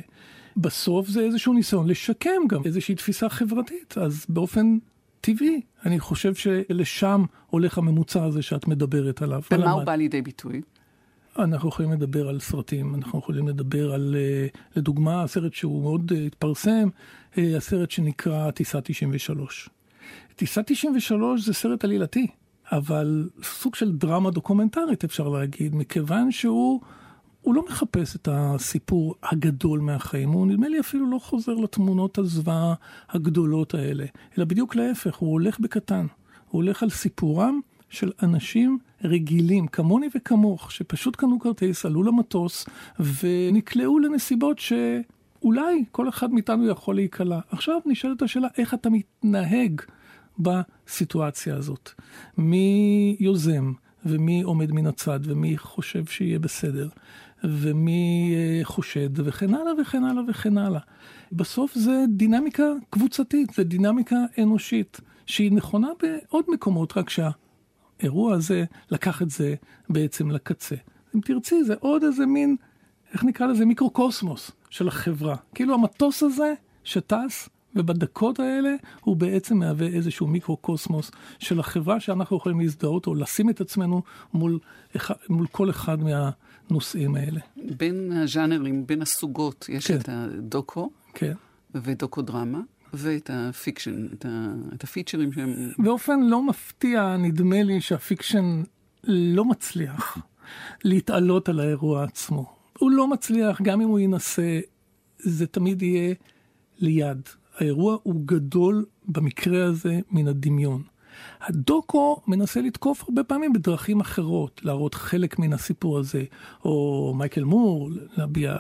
בסוף 0.58 1.08
זה 1.08 1.22
איזשהו 1.22 1.54
ניסיון 1.54 1.88
לשקם 1.88 2.48
גם 2.50 2.62
איזושהי 2.66 2.96
תפיסה 2.96 3.30
חברתית. 3.30 3.98
אז 3.98 4.26
באופן 4.30 4.78
טבעי, 5.22 5.62
אני 5.86 6.00
חושב 6.00 6.36
שלשם 6.36 7.24
הולך 7.48 7.78
הממוצע 7.78 8.24
הזה 8.24 8.42
שאת 8.42 8.68
מדברת 8.68 9.22
עליו. 9.22 9.42
ומה 9.52 9.72
הוא 9.72 9.84
בא 9.84 9.96
לידי 9.96 10.22
ביטוי? 10.22 10.62
אנחנו 11.40 11.70
יכולים 11.70 11.92
לדבר 11.92 12.30
על 12.30 12.40
סרטים, 12.40 12.96
אנחנו 12.96 13.20
יכולים 13.20 13.48
לדבר 13.48 13.94
על, 13.94 14.16
אה, 14.18 14.48
לדוגמה, 14.76 15.24
הסרט 15.24 15.54
שהוא 15.54 15.82
מאוד 15.82 16.12
אה, 16.16 16.26
התפרסם, 16.26 16.90
אה, 17.38 17.58
הסרט 17.58 17.92
שנקרא 17.92 18.52
טיסה 18.52 18.82
93. 18.82 19.70
טיסה 20.36 20.64
93 20.64 21.42
זה 21.42 21.54
סרט 21.54 21.84
עלילתי, 21.84 22.28
אבל 22.72 23.30
סוג 23.44 23.76
של 23.76 23.92
דרמה 23.92 24.32
דוקומנטרית 24.32 25.04
אפשר 25.04 25.30
להגיד, 25.30 25.76
מכיוון 25.76 26.32
שהוא... 26.32 26.82
הוא 27.46 27.56
לא 27.56 27.66
מחפש 27.70 28.16
את 28.16 28.28
הסיפור 28.32 29.16
הגדול 29.24 29.80
מהחיים, 29.80 30.30
הוא 30.30 30.48
נדמה 30.48 30.70
לי 30.70 30.80
אפילו 30.80 31.12
לא 31.12 31.20
חוזר 31.20 31.54
לתמונות 31.54 32.18
הזוועה 32.18 32.74
הגדולות 33.10 33.74
האלה, 33.74 34.06
אלא 34.38 34.46
בדיוק 34.46 34.76
להפך, 34.76 35.16
הוא 35.16 35.32
הולך 35.32 35.60
בקטן. 35.60 36.06
הוא 36.50 36.62
הולך 36.62 36.84
על 36.84 36.90
סיפורם 36.90 37.60
של 37.90 38.12
אנשים 38.24 38.78
רגילים, 39.04 39.68
כמוני 39.68 40.08
וכמוך, 40.16 40.72
שפשוט 40.72 41.16
קנו 41.16 41.40
כרטיס, 41.40 41.86
עלו 41.86 42.04
למטוס 42.04 42.66
ונקלעו 43.00 44.00
לנסיבות 44.00 44.60
שאולי 44.60 45.86
כל 45.92 46.10
אחד 46.10 46.32
מאיתנו 46.34 46.68
יכול 46.68 46.96
להיקלע. 46.96 47.40
עכשיו 47.50 47.80
נשאלת 47.86 48.22
השאלה 48.22 48.48
איך 48.58 48.74
אתה 48.74 48.90
מתנהג 48.90 49.82
בסיטואציה 50.40 51.56
הזאת. 51.56 51.90
מי 52.38 53.18
יוזם, 53.20 53.74
ומי 54.06 54.42
עומד 54.42 54.72
מן 54.72 54.88
הצד, 54.88 55.20
ומי 55.24 55.58
חושב 55.58 56.06
שיהיה 56.06 56.40
בסדר, 56.40 56.88
ומי 57.50 58.36
אה, 58.36 58.60
חושד, 58.64 59.20
וכן 59.28 59.54
הלאה 59.54 59.82
וכן 59.82 60.04
הלאה 60.04 60.24
וכן 60.28 60.58
הלאה. 60.58 60.80
בסוף 61.32 61.76
זה 61.76 62.06
דינמיקה 62.10 62.64
קבוצתית, 62.90 63.54
זה 63.54 63.64
דינמיקה 63.64 64.16
אנושית, 64.38 65.02
שהיא 65.26 65.52
נכונה 65.52 65.88
בעוד 66.02 66.46
מקומות, 66.48 66.98
רק 66.98 67.10
שהאירוע 67.10 68.34
הזה 68.34 68.66
לקח 68.92 69.22
את 69.22 69.30
זה 69.30 69.56
בעצם 69.90 70.32
לקצה. 70.32 70.76
אם 71.16 71.20
תרצי, 71.20 71.64
זה 71.64 71.76
עוד 71.80 72.04
איזה 72.04 72.26
מין, 72.26 72.56
איך 73.14 73.24
נקרא 73.24 73.48
לזה, 73.48 73.66
מיקרוקוסמוס 73.66 74.52
של 74.70 74.88
החברה. 74.88 75.36
כאילו 75.54 75.74
המטוס 75.74 76.24
הזה 76.24 76.54
שטס, 76.84 77.50
ובדקות 77.76 78.40
האלה 78.40 78.76
הוא 79.02 79.16
בעצם 79.16 79.58
מהווה 79.58 79.88
איזשהו 79.88 80.28
מיקרוקוסמוס 80.28 81.12
של 81.40 81.60
החברה 81.60 82.00
שאנחנו 82.00 82.38
יכולים 82.38 82.60
להזדהות 82.60 83.08
או 83.08 83.16
לשים 83.16 83.50
את 83.50 83.62
עצמנו 83.62 84.02
מול, 84.34 84.60
מול 85.30 85.48
כל 85.48 85.70
אחד 85.70 86.04
מהנושאים 86.70 87.16
האלה. 87.16 87.40
בין 87.78 88.12
הז'אנרים, 88.12 88.88
בין 88.88 89.02
הסוגות, 89.02 89.66
יש 89.70 89.88
כן. 89.88 89.98
את 89.98 90.10
הדוקו 90.10 90.90
כן. 91.14 91.34
ודוקו 91.76 92.22
דרמה. 92.22 92.62
ואת 92.94 93.30
ה 93.34 93.42
fiction, 93.42 94.06
את, 94.14 94.26
ה, 94.26 94.54
את 94.74 94.84
הפיצ'רים 94.84 95.32
שהם... 95.32 95.72
באופן 95.78 96.20
לא 96.20 96.44
מפתיע, 96.44 97.18
נדמה 97.18 97.64
לי 97.64 97.82
שה 97.82 98.07
fiction 98.07 98.64
לא 99.04 99.46
מצליח 99.46 100.18
להתעלות 100.84 101.50
על 101.50 101.60
האירוע 101.60 102.04
עצמו. 102.04 102.56
הוא 102.80 102.92
לא 102.92 103.08
מצליח, 103.08 103.62
גם 103.62 103.82
אם 103.82 103.88
הוא 103.88 104.00
ינסה, 104.00 104.60
זה 105.20 105.48
תמיד 105.48 105.82
יהיה 105.82 106.14
ליד. 106.78 107.22
האירוע 107.58 107.98
הוא 108.04 108.22
גדול 108.26 108.86
במקרה 109.08 109.66
הזה 109.66 110.00
מן 110.12 110.28
הדמיון. 110.28 110.84
הדוקו 111.42 112.22
מנסה 112.28 112.62
לתקוף 112.62 113.04
הרבה 113.04 113.24
פעמים 113.24 113.54
בדרכים 113.54 114.00
אחרות, 114.00 114.62
להראות 114.64 114.96
חלק 114.96 115.40
מן 115.40 115.54
הסיפור 115.54 116.00
הזה, 116.00 116.24
או 116.66 117.14
מייקל 117.18 117.44
מור, 117.44 117.90
להביע 118.18 118.56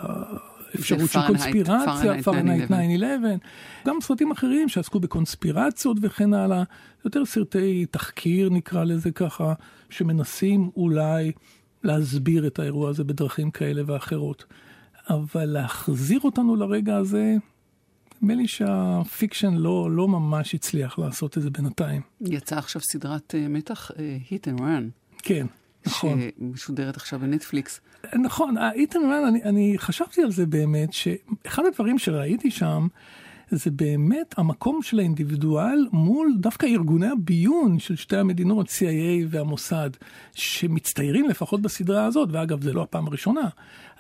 אפשרות 0.75 1.09
של 1.09 1.19
קונספירציה, 1.27 2.24
Fahrenheit 2.24 2.72
9-11, 2.71 2.74
גם 3.88 3.97
סרטים 4.01 4.31
אחרים 4.31 4.69
שעסקו 4.69 5.00
בקונספירציות 5.00 5.97
וכן 6.01 6.33
הלאה, 6.33 6.63
יותר 7.05 7.25
סרטי 7.25 7.85
תחקיר 7.91 8.50
נקרא 8.50 8.83
לזה 8.83 9.12
ככה, 9.12 9.53
שמנסים 9.89 10.69
אולי 10.77 11.31
להסביר 11.83 12.47
את 12.47 12.59
האירוע 12.59 12.89
הזה 12.89 13.03
בדרכים 13.03 13.51
כאלה 13.51 13.81
ואחרות. 13.85 14.45
אבל 15.09 15.45
להחזיר 15.45 16.19
אותנו 16.24 16.55
לרגע 16.55 16.95
הזה, 16.95 17.35
נדמה 18.22 18.36
לי 18.36 18.48
שה 18.48 18.79
fiction 18.79 19.53
לא, 19.53 19.91
לא 19.91 20.07
ממש 20.07 20.55
הצליח 20.55 21.00
לעשות 21.00 21.38
את 21.38 21.43
זה 21.43 21.50
בינתיים. 21.50 22.01
יצאה 22.22 22.57
עכשיו 22.57 22.81
סדרת 22.81 23.36
אה, 23.36 23.50
מתח, 23.50 23.91
אה, 23.91 23.95
Hit 24.29 24.55
and 24.55 24.60
Run. 24.60 25.15
כן, 25.17 25.45
נכון. 25.86 26.19
שמשודרת 26.39 26.95
עכשיו 26.95 27.19
בנטפליקס. 27.19 27.81
נכון, 28.24 28.57
ה-Hit 28.57 28.91
and 28.91 28.95
Run, 28.95 29.27
אני, 29.27 29.43
אני 29.43 29.75
חשבתי 29.77 30.22
על 30.22 30.31
זה 30.31 30.45
באמת, 30.45 30.93
שאחד 30.93 31.63
הדברים 31.65 32.00
שראיתי 32.00 32.51
שם, 32.51 32.88
זה 33.50 33.72
באמת 33.72 34.36
המקום 34.38 34.81
של 34.81 35.00
האינדיבידואל 35.00 35.88
מול 35.91 36.36
דווקא 36.39 36.65
ארגוני 36.65 37.07
הביון 37.07 37.79
של 37.79 37.95
שתי 37.95 38.17
המדינות, 38.17 38.67
CIA 38.67 39.25
והמוסד, 39.29 39.89
שמצטיירים 40.34 41.29
לפחות 41.29 41.62
בסדרה 41.62 42.05
הזאת, 42.05 42.29
ואגב, 42.31 42.63
זה 42.63 42.74
לא 42.74 42.81
הפעם 42.81 43.07
הראשונה, 43.07 43.50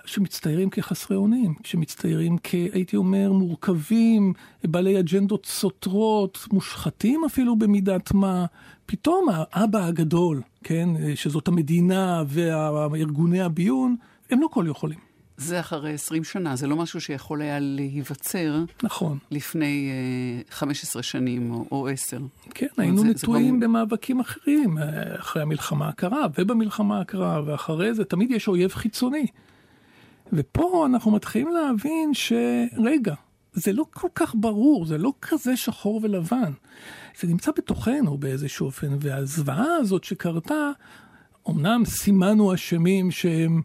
שמצטיירים 0.05 0.69
כחסרי 0.69 1.17
אונים, 1.17 1.53
שמצטיירים 1.63 2.37
כ... 2.43 2.53
הייתי 2.53 2.95
אומר, 2.95 3.31
מורכבים, 3.31 4.33
בעלי 4.63 4.99
אג'נדות 4.99 5.45
סותרות, 5.45 6.47
מושחתים 6.53 7.21
אפילו 7.25 7.55
במידת 7.55 8.13
מה. 8.13 8.45
פתאום 8.85 9.27
האבא 9.31 9.85
הגדול, 9.85 10.41
כן, 10.63 10.89
שזאת 11.15 11.47
המדינה 11.47 12.23
וארגוני 12.27 13.41
הביון, 13.41 13.95
הם 14.29 14.41
לא 14.41 14.47
כל 14.47 14.65
יכולים. 14.69 14.99
זה 15.37 15.59
אחרי 15.59 15.93
20 15.93 16.23
שנה, 16.23 16.55
זה 16.55 16.67
לא 16.67 16.75
משהו 16.75 17.01
שיכול 17.01 17.41
היה 17.41 17.59
להיווצר. 17.59 18.63
נכון. 18.83 19.17
לפני 19.31 19.91
uh, 20.49 20.53
15 20.53 21.03
שנים 21.03 21.51
או, 21.51 21.65
או 21.71 21.87
10. 21.87 22.19
כן, 22.53 22.67
היינו 22.77 23.01
זה, 23.01 23.07
נטועים 23.07 23.59
זה 23.59 23.65
במאבקים 23.67 24.19
אחרים, 24.19 24.77
אה, 24.77 25.19
אחרי 25.19 25.41
המלחמה 25.41 25.87
הקרה 25.87 26.27
ובמלחמה 26.37 27.01
הקרה, 27.01 27.41
ואחרי 27.45 27.93
זה 27.93 28.05
תמיד 28.05 28.31
יש 28.31 28.47
אויב 28.47 28.71
חיצוני. 28.73 29.25
ופה 30.33 30.85
אנחנו 30.85 31.11
מתחילים 31.11 31.49
להבין 31.53 32.13
שרגע, 32.13 33.13
זה 33.53 33.73
לא 33.73 33.85
כל 33.93 34.07
כך 34.15 34.35
ברור, 34.35 34.85
זה 34.85 34.97
לא 34.97 35.13
כזה 35.21 35.57
שחור 35.57 35.99
ולבן. 36.03 36.51
זה 37.19 37.27
נמצא 37.27 37.51
בתוכנו 37.57 38.17
באיזשהו 38.17 38.65
אופן, 38.65 38.97
והזוועה 38.99 39.75
הזאת 39.75 40.03
שקרתה, 40.03 40.71
אמנם 41.49 41.85
סימנו 41.85 42.53
אשמים 42.53 43.11
שהם 43.11 43.61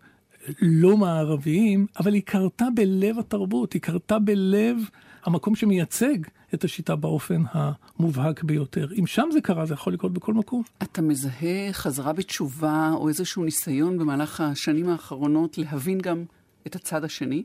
לא 0.63 0.97
מערביים, 0.97 1.87
אבל 2.01 2.15
היא 2.15 2.23
קרתה 2.23 2.67
בלב 2.75 3.19
התרבות, 3.19 3.73
היא 3.73 3.83
קרתה 3.83 4.19
בלב 4.19 4.77
המקום 5.25 5.57
שמייצג 5.57 6.19
את 6.55 6.65
השיטה 6.65 6.97
באופן 6.97 7.43
המובהק 7.53 8.43
ביותר. 8.43 8.89
אם 8.99 9.07
שם 9.07 9.29
זה 9.33 9.41
קרה, 9.41 9.67
זה 9.67 9.75
יכול 9.75 9.93
לקרות 9.93 10.13
בכל 10.13 10.35
מקום. 10.35 10.63
אתה 10.83 11.03
מזהה 11.03 11.73
חזרה 11.73 12.13
בתשובה 12.13 12.91
או 12.95 13.09
איזשהו 13.09 13.45
ניסיון 13.45 13.99
במהלך 13.99 14.41
השנים 14.41 14.89
האחרונות 14.89 15.59
להבין 15.59 15.99
גם 15.99 16.25
את 16.67 16.77
הצד 16.77 17.05
השני? 17.05 17.43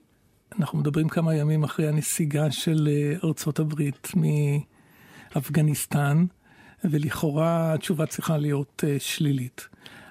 אנחנו 0.59 0.79
מדברים 0.79 1.09
כמה 1.09 1.35
ימים 1.35 1.63
אחרי 1.63 1.87
הנסיגה 1.87 2.51
של 2.51 2.89
אה, 2.91 3.17
ארצות 3.23 3.59
הברית 3.59 4.11
מאפגניסטן, 5.35 6.25
ולכאורה 6.83 7.73
התשובה 7.73 8.05
צריכה 8.05 8.37
להיות 8.37 8.83
uh, 8.85 8.99
שלילית. 8.99 9.67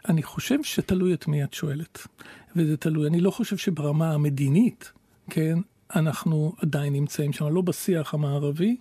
אני 0.08 0.22
חושב 0.22 0.62
שתלוי 0.62 1.14
את 1.14 1.28
מי 1.28 1.44
את 1.44 1.54
שואלת, 1.54 2.06
וזה 2.56 2.76
תלוי. 2.76 3.08
אני 3.08 3.20
לא 3.20 3.30
חושב 3.30 3.56
שברמה 3.56 4.14
המדינית, 4.14 4.92
כן, 5.30 5.58
אנחנו 5.96 6.52
עדיין 6.62 6.92
נמצאים 6.92 7.32
שם, 7.32 7.54
לא 7.54 7.62
בשיח 7.62 8.14
המערבי, 8.14 8.76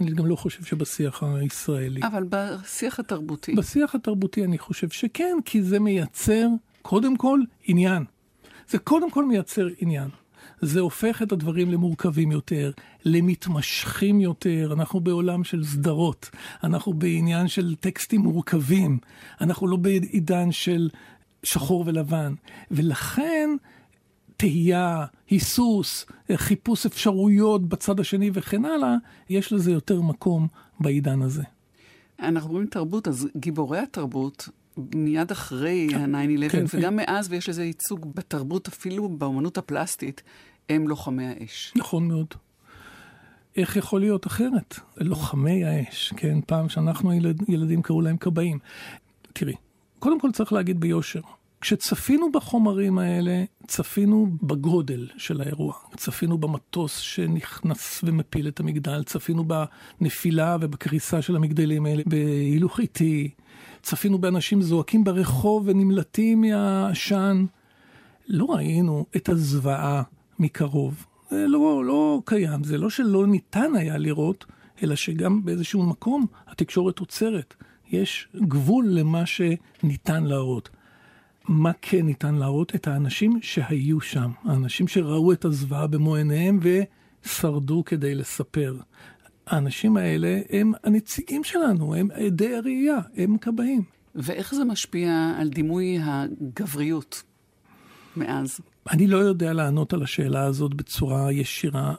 אני 0.00 0.10
גם 0.10 0.26
לא 0.26 0.36
חושב 0.36 0.64
שבשיח 0.64 1.22
הישראלי. 1.22 2.00
אבל 2.02 2.24
בשיח 2.28 3.00
התרבותי. 3.00 3.54
בשיח 3.54 3.94
התרבותי 3.94 4.44
אני 4.44 4.58
חושב 4.58 4.88
שכן, 4.88 5.36
כי 5.44 5.62
זה 5.62 5.80
מייצר, 5.80 6.48
קודם 6.82 7.16
כל, 7.16 7.40
עניין. 7.64 8.04
זה 8.68 8.78
קודם 8.78 9.10
כל 9.10 9.24
מייצר 9.24 9.68
עניין. 9.78 10.08
זה 10.60 10.80
הופך 10.80 11.22
את 11.22 11.32
הדברים 11.32 11.70
למורכבים 11.70 12.32
יותר, 12.32 12.70
למתמשכים 13.04 14.20
יותר. 14.20 14.70
אנחנו 14.72 15.00
בעולם 15.00 15.44
של 15.44 15.64
סדרות, 15.64 16.30
אנחנו 16.64 16.92
בעניין 16.94 17.48
של 17.48 17.74
טקסטים 17.74 18.20
מורכבים, 18.20 18.98
אנחנו 19.40 19.66
לא 19.66 19.76
בעידן 19.76 20.52
של 20.52 20.88
שחור 21.42 21.84
ולבן. 21.86 22.34
ולכן 22.70 23.50
תהייה, 24.36 25.04
היסוס, 25.30 26.06
חיפוש 26.34 26.86
אפשרויות 26.86 27.68
בצד 27.68 28.00
השני 28.00 28.30
וכן 28.32 28.64
הלאה, 28.64 28.94
יש 29.28 29.52
לזה 29.52 29.72
יותר 29.72 30.00
מקום 30.00 30.48
בעידן 30.80 31.22
הזה. 31.22 31.42
אנחנו 32.20 32.50
רואים 32.50 32.66
תרבות, 32.66 33.08
אז 33.08 33.28
גיבורי 33.36 33.78
התרבות 33.78 34.48
מיד 34.76 35.30
אחרי 35.30 35.88
ה-9-11, 35.94 36.50
כן, 36.50 36.64
וגם 36.74 36.90
כן. 36.90 36.96
מאז, 36.96 37.28
ויש 37.30 37.48
לזה 37.48 37.64
ייצוג 37.64 38.14
בתרבות, 38.14 38.68
אפילו 38.68 39.08
באמנות 39.08 39.58
הפלסטית, 39.58 40.22
הם 40.68 40.88
לוחמי 40.88 41.26
האש. 41.26 41.72
נכון 41.76 42.08
מאוד. 42.08 42.26
איך 43.56 43.76
יכול 43.76 44.00
להיות 44.00 44.26
אחרת? 44.26 44.78
לוחמי 44.96 45.64
האש, 45.64 46.12
כן? 46.16 46.38
פעם 46.46 46.68
שאנחנו 46.68 47.12
ילד, 47.12 47.48
ילדים 47.48 47.82
קראו 47.82 48.00
להם 48.00 48.16
כבאים. 48.16 48.58
תראי, 49.32 49.54
קודם 49.98 50.20
כל 50.20 50.30
צריך 50.32 50.52
להגיד 50.52 50.80
ביושר, 50.80 51.20
כשצפינו 51.60 52.32
בחומרים 52.32 52.98
האלה, 52.98 53.44
צפינו 53.66 54.26
בגודל 54.42 55.08
של 55.16 55.40
האירוע. 55.40 55.74
צפינו 55.96 56.38
במטוס 56.38 56.98
שנכנס 56.98 58.00
ומפיל 58.04 58.48
את 58.48 58.60
המגדל, 58.60 59.04
צפינו 59.04 59.44
בנפילה 59.44 60.56
ובקריסה 60.60 61.22
של 61.22 61.36
המגדלים 61.36 61.86
האלה 61.86 62.02
בהילוך 62.06 62.80
איטי, 62.80 63.30
צפינו 63.84 64.18
באנשים 64.18 64.62
זועקים 64.62 65.04
ברחוב 65.04 65.62
ונמלטים 65.66 66.40
מהעשן. 66.40 67.44
לא 68.28 68.44
ראינו 68.44 69.06
את 69.16 69.28
הזוועה 69.28 70.02
מקרוב. 70.38 71.06
זה 71.30 71.46
לא, 71.48 71.84
לא 71.84 72.22
קיים, 72.24 72.64
זה 72.64 72.78
לא 72.78 72.90
שלא 72.90 73.26
ניתן 73.26 73.74
היה 73.76 73.98
לראות, 73.98 74.44
אלא 74.82 74.94
שגם 74.94 75.44
באיזשהו 75.44 75.82
מקום 75.82 76.26
התקשורת 76.46 76.98
עוצרת. 76.98 77.54
יש 77.90 78.28
גבול 78.36 78.86
למה 78.88 79.22
שניתן 79.26 80.24
להראות. 80.24 80.68
מה 81.48 81.72
כן 81.82 82.06
ניתן 82.06 82.34
להראות? 82.34 82.74
את 82.74 82.86
האנשים 82.86 83.38
שהיו 83.42 84.00
שם, 84.00 84.30
האנשים 84.44 84.88
שראו 84.88 85.32
את 85.32 85.44
הזוועה 85.44 85.86
במו 85.86 86.16
עיניהם 86.16 86.60
ושרדו 86.62 87.82
כדי 87.86 88.14
לספר. 88.14 88.76
האנשים 89.46 89.96
האלה 89.96 90.40
הם 90.50 90.72
הנציגים 90.84 91.44
שלנו, 91.44 91.94
הם 91.94 92.08
עדי 92.10 92.56
הראייה, 92.56 92.98
הם 93.16 93.38
כבאים. 93.38 93.82
ואיך 94.14 94.54
זה 94.54 94.64
משפיע 94.64 95.32
על 95.38 95.48
דימוי 95.48 95.98
הגבריות 96.02 97.22
מאז? 98.16 98.60
אני 98.90 99.06
לא 99.06 99.16
יודע 99.16 99.52
לענות 99.52 99.92
על 99.92 100.02
השאלה 100.02 100.44
הזאת 100.44 100.74
בצורה 100.74 101.32
ישירה. 101.32 101.94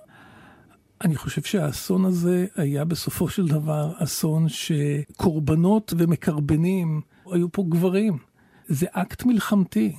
אני 1.04 1.16
חושב 1.16 1.42
שהאסון 1.42 2.06
הזה 2.06 2.46
היה 2.56 2.86
בסופו 2.86 3.30
של 3.30 3.48
דבר 3.48 3.94
אסון 3.98 4.46
שקורבנות 4.50 5.94
ומקרבנים 5.98 7.02
היו 7.32 7.52
פה 7.52 7.66
גברים. 7.70 8.18
זה 8.68 8.86
אקט 8.92 9.26
מלחמתי. 9.26 9.96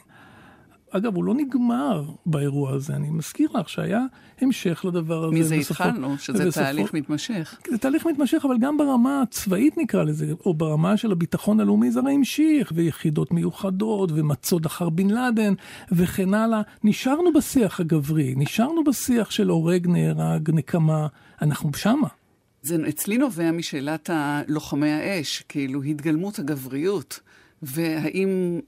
אגב, 0.90 1.16
הוא 1.16 1.24
לא 1.24 1.34
נגמר 1.34 2.04
באירוע 2.26 2.72
הזה, 2.72 2.92
אני 2.96 3.10
מזכיר 3.10 3.48
לך 3.54 3.68
שהיה 3.68 4.00
המשך 4.40 4.84
לדבר 4.88 5.24
הזה. 5.24 5.36
מזה 5.36 5.56
בסופו, 5.58 5.84
התחלנו, 5.84 6.18
שזה 6.18 6.46
בסופו, 6.46 6.64
תהליך 6.64 6.94
מתמשך. 6.94 7.58
זה 7.70 7.78
תהליך 7.78 8.06
מתמשך, 8.06 8.44
אבל 8.44 8.58
גם 8.58 8.76
ברמה 8.76 9.22
הצבאית 9.22 9.78
נקרא 9.78 10.04
לזה, 10.04 10.32
או 10.46 10.54
ברמה 10.54 10.96
של 10.96 11.12
הביטחון 11.12 11.60
הלאומי 11.60 11.90
זה 11.90 12.00
הרי 12.00 12.12
המשיך, 12.12 12.72
ויחידות 12.74 13.30
מיוחדות, 13.30 14.10
ומצוד 14.14 14.66
אחר 14.66 14.88
בן 14.88 15.10
לאדן, 15.10 15.54
וכן 15.92 16.34
הלאה. 16.34 16.62
נשארנו 16.84 17.32
בשיח 17.32 17.80
הגברי, 17.80 18.34
נשארנו 18.36 18.84
בשיח 18.84 19.30
של 19.30 19.48
הורג, 19.48 19.86
נהרג, 19.86 20.50
נקמה, 20.50 21.06
אנחנו 21.42 21.74
שמה. 21.74 22.08
זה 22.62 22.76
אצלי 22.88 23.18
נובע 23.18 23.50
משאלת 23.50 24.10
לוחמי 24.48 24.90
האש, 24.90 25.42
כאילו 25.48 25.82
התגלמות 25.82 26.38
הגבריות. 26.38 27.20
והאם 27.62 28.60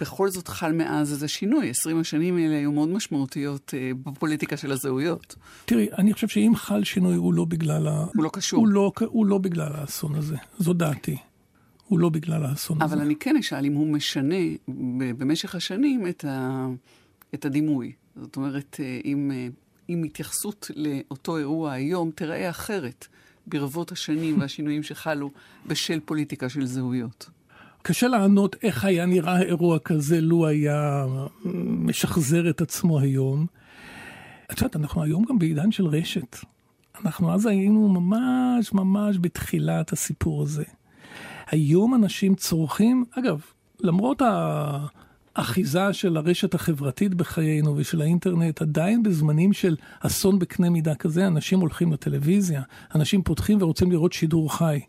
בכל 0.00 0.30
זאת 0.30 0.48
חל 0.48 0.72
מאז 0.72 1.12
איזה 1.12 1.28
שינוי. 1.28 1.70
20 1.70 2.00
השנים 2.00 2.36
האלה 2.36 2.56
היו 2.56 2.72
מאוד 2.72 2.88
משמעותיות 2.88 3.74
אה, 3.76 3.90
בפוליטיקה 4.02 4.56
של 4.56 4.72
הזהויות. 4.72 5.34
תראי, 5.64 5.88
אני 5.98 6.12
חושב 6.12 6.28
שאם 6.28 6.52
חל 6.56 6.84
שינוי, 6.84 7.16
הוא 7.16 7.34
לא 7.34 7.44
בגלל 7.44 7.88
ה... 7.88 8.06
הוא 8.14 8.24
לא 8.24 8.30
קשור. 8.32 8.60
הוא 8.60 8.68
לא, 8.68 8.92
הוא 9.06 9.26
לא 9.26 9.38
בגלל 9.38 9.72
האסון 9.74 10.14
הזה, 10.14 10.36
זו 10.58 10.72
דעתי. 10.72 11.16
הוא 11.88 11.98
לא 11.98 12.08
בגלל 12.08 12.44
האסון 12.44 12.76
אבל 12.76 12.84
הזה. 12.84 12.94
אבל 12.94 13.04
אני 13.04 13.16
כן 13.16 13.36
אשאל 13.36 13.64
אם 13.64 13.74
הוא 13.74 13.86
משנה 13.86 14.34
במשך 15.18 15.54
השנים 15.54 16.06
את, 16.06 16.24
ה, 16.24 16.66
את 17.34 17.44
הדימוי. 17.44 17.92
זאת 18.16 18.36
אומרת, 18.36 18.76
אה, 18.80 19.00
אם, 19.04 19.30
אה, 19.34 19.48
אם 19.88 20.02
התייחסות 20.02 20.70
לאותו 20.76 21.38
אירוע 21.38 21.72
היום 21.72 22.10
תיראה 22.10 22.50
אחרת 22.50 23.06
ברבות 23.46 23.92
השנים 23.92 24.40
והשינויים 24.40 24.82
שחלו 24.82 25.30
בשל 25.66 26.00
פוליטיקה 26.04 26.48
של 26.48 26.66
זהויות. 26.66 27.30
קשה 27.88 28.08
לענות 28.08 28.56
איך 28.62 28.84
היה 28.84 29.06
נראה 29.06 29.42
אירוע 29.42 29.78
כזה 29.78 30.20
לו 30.20 30.46
היה 30.46 31.06
משחזר 31.64 32.50
את 32.50 32.60
עצמו 32.60 33.00
היום. 33.00 33.46
את 34.52 34.60
יודעת, 34.60 34.76
אנחנו 34.76 35.02
היום 35.02 35.24
גם 35.24 35.38
בעידן 35.38 35.72
של 35.72 35.86
רשת. 35.86 36.36
אנחנו 37.04 37.34
אז 37.34 37.46
היינו 37.46 37.88
ממש 37.88 38.72
ממש 38.72 39.16
בתחילת 39.20 39.92
הסיפור 39.92 40.42
הזה. 40.42 40.64
היום 41.50 41.94
אנשים 41.94 42.34
צורכים, 42.34 43.04
אגב, 43.18 43.40
למרות 43.80 44.22
האחיזה 45.36 45.92
של 45.92 46.16
הרשת 46.16 46.54
החברתית 46.54 47.14
בחיינו 47.14 47.76
ושל 47.76 48.02
האינטרנט, 48.02 48.62
עדיין 48.62 49.02
בזמנים 49.02 49.52
של 49.52 49.76
אסון 50.00 50.38
בקנה 50.38 50.70
מידה 50.70 50.94
כזה, 50.94 51.26
אנשים 51.26 51.60
הולכים 51.60 51.92
לטלוויזיה, 51.92 52.62
אנשים 52.94 53.22
פותחים 53.22 53.62
ורוצים 53.62 53.92
לראות 53.92 54.12
שידור 54.12 54.56
חי. 54.56 54.80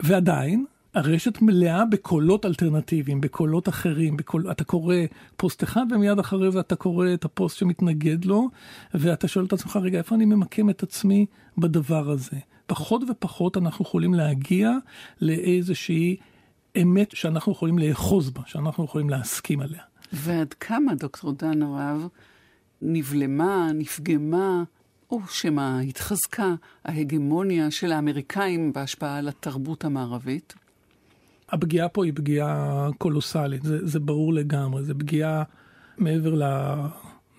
ועדיין, 0.00 0.64
הרשת 0.94 1.42
מלאה 1.42 1.84
בקולות 1.84 2.46
אלטרנטיביים, 2.46 3.20
בקולות 3.20 3.68
אחרים, 3.68 4.16
בקול... 4.16 4.50
אתה 4.50 4.64
קורא 4.64 4.96
פוסט 5.36 5.62
אחד 5.64 5.86
ומיד 5.90 6.18
אחרי 6.18 6.50
זה 6.50 6.60
אתה 6.60 6.76
קורא 6.76 7.06
את 7.14 7.24
הפוסט 7.24 7.56
שמתנגד 7.56 8.24
לו, 8.24 8.48
ואתה 8.94 9.28
שואל 9.28 9.44
את 9.44 9.52
עצמך, 9.52 9.78
רגע, 9.82 9.98
איפה 9.98 10.14
אני 10.14 10.24
ממקם 10.24 10.70
את 10.70 10.82
עצמי 10.82 11.26
בדבר 11.58 12.10
הזה? 12.10 12.36
פחות 12.66 13.02
ופחות 13.10 13.56
אנחנו 13.56 13.84
יכולים 13.84 14.14
להגיע 14.14 14.70
לאיזושהי 15.20 16.16
אמת 16.82 17.10
שאנחנו 17.16 17.52
יכולים 17.52 17.78
לאחוז 17.78 18.30
בה, 18.30 18.42
שאנחנו 18.46 18.84
יכולים 18.84 19.10
להסכים 19.10 19.60
עליה. 19.60 19.82
ועד 20.12 20.52
כמה, 20.52 20.94
דוקטור 20.94 21.32
דן 21.32 21.62
הרב, 21.62 22.08
נבלמה, 22.82 23.70
נפגמה, 23.74 24.62
או 25.10 25.20
שמא 25.30 25.80
התחזקה 25.80 26.54
ההגמוניה 26.84 27.70
של 27.70 27.92
האמריקאים 27.92 28.72
בהשפעה 28.72 29.18
על 29.18 29.28
התרבות 29.28 29.84
המערבית? 29.84 30.54
הפגיעה 31.52 31.88
פה 31.88 32.04
היא 32.04 32.12
פגיעה 32.16 32.88
קולוסלית, 32.98 33.62
זה, 33.62 33.86
זה 33.86 34.00
ברור 34.00 34.34
לגמרי, 34.34 34.82
זה 34.84 34.94
פגיעה 34.94 35.42
מעבר 35.98 36.34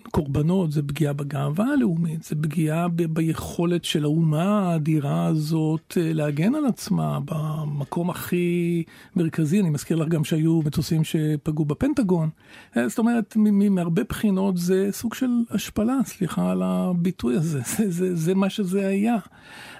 לקורבנות, 0.06 0.72
זה 0.72 0.82
פגיעה 0.82 1.12
בגאווה 1.12 1.64
הלאומית, 1.64 2.22
זה 2.22 2.36
פגיעה 2.42 2.88
ב- 2.88 3.02
ביכולת 3.02 3.84
של 3.84 4.04
האומה 4.04 4.70
האדירה 4.70 5.26
הזאת 5.26 5.98
אה, 6.00 6.12
להגן 6.12 6.54
על 6.54 6.66
עצמה 6.66 7.18
במקום 7.24 8.10
הכי 8.10 8.82
מרכזי. 9.16 9.60
אני 9.60 9.70
מזכיר 9.70 9.96
לך 9.96 10.08
גם 10.08 10.24
שהיו 10.24 10.62
מטוסים 10.62 11.04
שפגעו 11.04 11.64
בפנטגון. 11.64 12.28
אה, 12.76 12.88
זאת 12.88 12.98
אומרת, 12.98 13.36
מהרבה 13.70 14.02
בחינות 14.08 14.56
זה 14.56 14.88
סוג 14.92 15.14
של 15.14 15.30
השפלה, 15.50 15.98
סליחה 16.04 16.50
על 16.50 16.62
הביטוי 16.62 17.36
הזה, 17.36 17.60
זה, 17.76 17.90
זה, 17.90 18.16
זה 18.16 18.34
מה 18.34 18.50
שזה 18.50 18.88
היה. 18.88 19.16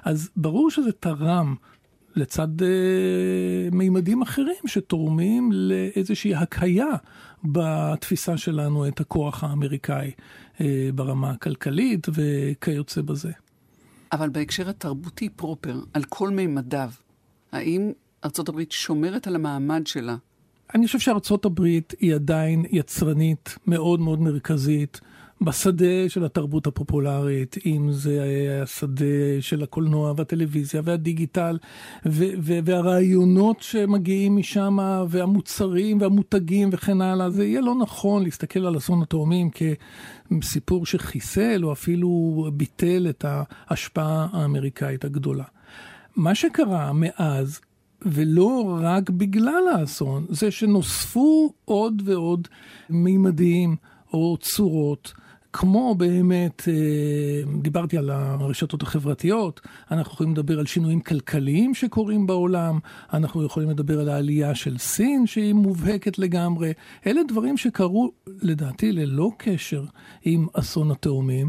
אז 0.05 0.31
ברור 0.37 0.71
שזה 0.71 0.93
תרם. 0.93 1.55
לצד 2.17 2.61
uh, 2.61 2.65
מימדים 3.73 4.23
אחרים 4.23 4.67
שתורמים 4.67 5.51
לאיזושהי 5.53 6.35
הקהיה 6.35 6.93
בתפיסה 7.45 8.37
שלנו 8.37 8.89
את 8.89 9.01
הכוח 9.01 9.45
האמריקאי 9.45 10.11
uh, 10.11 10.61
ברמה 10.95 11.31
הכלכלית 11.31 12.07
וכיוצא 12.13 13.03
בזה. 13.03 13.33
אבל 14.13 14.29
בהקשר 14.29 14.69
התרבותי 14.69 15.29
פרופר, 15.29 15.81
על 15.95 16.05
כל 16.05 16.31
מימדיו, 16.31 16.91
האם 17.53 17.93
ארה"ב 18.25 18.63
שומרת 18.71 19.27
על 19.27 19.35
המעמד 19.35 19.87
שלה? 19.87 20.17
אני 20.75 20.87
חושב 20.87 20.99
שארצות 20.99 21.45
הברית 21.45 21.95
היא 22.01 22.15
עדיין 22.15 22.65
יצרנית 22.71 23.59
מאוד 23.67 24.01
מאוד 24.01 24.21
מרכזית. 24.21 25.01
בשדה 25.41 26.09
של 26.09 26.25
התרבות 26.25 26.67
הפופולרית, 26.67 27.57
אם 27.67 27.89
זה 27.93 28.23
השדה 28.63 29.41
של 29.41 29.63
הקולנוע 29.63 30.13
והטלוויזיה 30.17 30.83
והדיגיטל 30.85 31.59
ו- 32.07 32.25
ו- 32.39 32.59
והרעיונות 32.65 33.61
שמגיעים 33.61 34.37
משם 34.37 34.79
והמוצרים 35.09 36.01
והמותגים 36.01 36.69
וכן 36.73 37.01
הלאה, 37.01 37.31
זה 37.31 37.45
יהיה 37.45 37.61
לא 37.61 37.75
נכון 37.75 38.23
להסתכל 38.23 38.67
על 38.67 38.77
אסון 38.77 39.03
התאומים 39.03 39.51
כסיפור 40.31 40.87
שחיסל 40.87 41.65
או 41.65 41.73
אפילו 41.73 42.11
ביטל 42.53 43.07
את 43.11 43.25
ההשפעה 43.29 44.27
האמריקאית 44.33 45.05
הגדולה. 45.05 45.45
מה 46.17 46.35
שקרה 46.35 46.93
מאז 46.95 47.61
ולא 48.03 48.79
רק 48.83 49.11
בגלל 49.11 49.63
האסון, 49.75 50.27
זה 50.29 50.51
שנוספו 50.51 51.53
עוד 51.65 52.03
ועוד 52.05 52.49
מימדים 52.91 53.77
או 54.13 54.37
צורות 54.41 55.13
כמו 55.57 55.95
באמת, 55.95 56.63
אה, 56.69 57.53
דיברתי 57.63 57.99
על 57.99 58.11
הרשתות 58.11 58.83
החברתיות, 58.83 59.61
אנחנו 59.91 60.13
יכולים 60.13 60.33
לדבר 60.33 60.59
על 60.59 60.67
שינויים 60.67 61.01
כלכליים 61.01 61.75
שקורים 61.75 62.27
בעולם, 62.27 62.79
אנחנו 63.13 63.45
יכולים 63.45 63.71
לדבר 63.71 64.01
על 64.01 64.09
העלייה 64.09 64.55
של 64.55 64.79
סין 64.79 65.27
שהיא 65.27 65.53
מובהקת 65.53 66.19
לגמרי. 66.19 66.73
אלה 67.07 67.21
דברים 67.29 67.57
שקרו 67.57 68.13
לדעתי 68.43 68.93
ללא 68.93 69.31
קשר 69.39 69.85
עם 70.25 70.47
אסון 70.53 70.91
התאומים. 70.91 71.49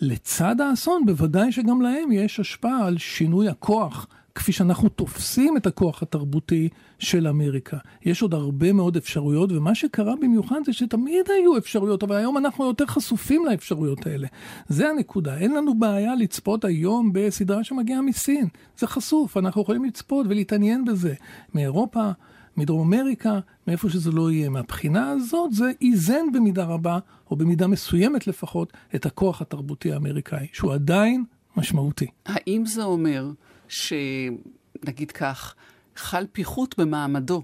לצד 0.00 0.60
האסון, 0.60 1.06
בוודאי 1.06 1.52
שגם 1.52 1.82
להם 1.82 2.12
יש 2.12 2.40
השפעה 2.40 2.86
על 2.86 2.98
שינוי 2.98 3.48
הכוח 3.48 4.06
כפי 4.34 4.52
שאנחנו 4.52 4.88
תופסים 4.88 5.56
את 5.56 5.66
הכוח 5.66 6.02
התרבותי 6.02 6.68
של 6.98 7.28
אמריקה. 7.28 7.76
יש 8.04 8.22
עוד 8.22 8.34
הרבה 8.34 8.72
מאוד 8.72 8.96
אפשרויות, 8.96 9.52
ומה 9.52 9.74
שקרה 9.74 10.14
במיוחד 10.20 10.60
זה 10.66 10.72
שתמיד 10.72 11.30
היו 11.30 11.58
אפשרויות, 11.58 12.02
אבל 12.02 12.16
היום 12.16 12.36
אנחנו 12.38 12.66
יותר 12.66 12.86
חשופים 12.86 13.46
לאפשרויות 13.46 14.06
האלה. 14.06 14.26
זה 14.68 14.90
הנקודה. 14.90 15.38
אין 15.38 15.54
לנו 15.54 15.78
בעיה 15.78 16.14
לצפות 16.14 16.64
היום 16.64 17.10
בסדרה 17.12 17.64
שמגיעה 17.64 18.02
מסין. 18.02 18.48
זה 18.78 18.86
חשוף, 18.86 19.36
אנחנו 19.36 19.62
יכולים 19.62 19.84
לצפות 19.84 20.26
ולהתעניין 20.28 20.84
בזה. 20.84 21.14
מאירופה, 21.54 22.10
מדרום 22.56 22.94
אמריקה, 22.94 23.38
מאיפה 23.66 23.88
שזה 23.88 24.10
לא 24.10 24.30
יהיה. 24.30 24.48
מהבחינה 24.48 25.10
הזאת 25.10 25.52
זה 25.52 25.70
איזן 25.80 26.32
במידה 26.32 26.64
רבה, 26.64 26.98
או 27.30 27.36
במידה 27.36 27.66
מסוימת 27.66 28.26
לפחות, 28.26 28.72
את 28.94 29.06
הכוח 29.06 29.42
התרבותי 29.42 29.92
האמריקאי, 29.92 30.46
שהוא 30.52 30.72
עדיין 30.72 31.24
משמעותי. 31.56 32.06
האם 32.26 32.66
זה 32.66 32.82
אומר 32.82 33.30
שנגיד 33.72 35.10
כך, 35.12 35.54
חל 35.96 36.26
פיחות 36.32 36.78
במעמדו 36.78 37.42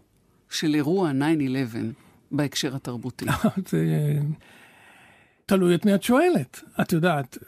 של 0.51 0.75
אירוע 0.75 1.11
9-11 1.11 1.15
בהקשר 2.31 2.77
התרבותי? 2.77 3.27
זה 3.71 4.19
תלוי 5.47 5.75
את 5.75 5.85
מי 5.85 5.95
את 5.95 6.03
שואלת. 6.03 6.61
את 6.81 6.93
יודעת, 6.93 7.39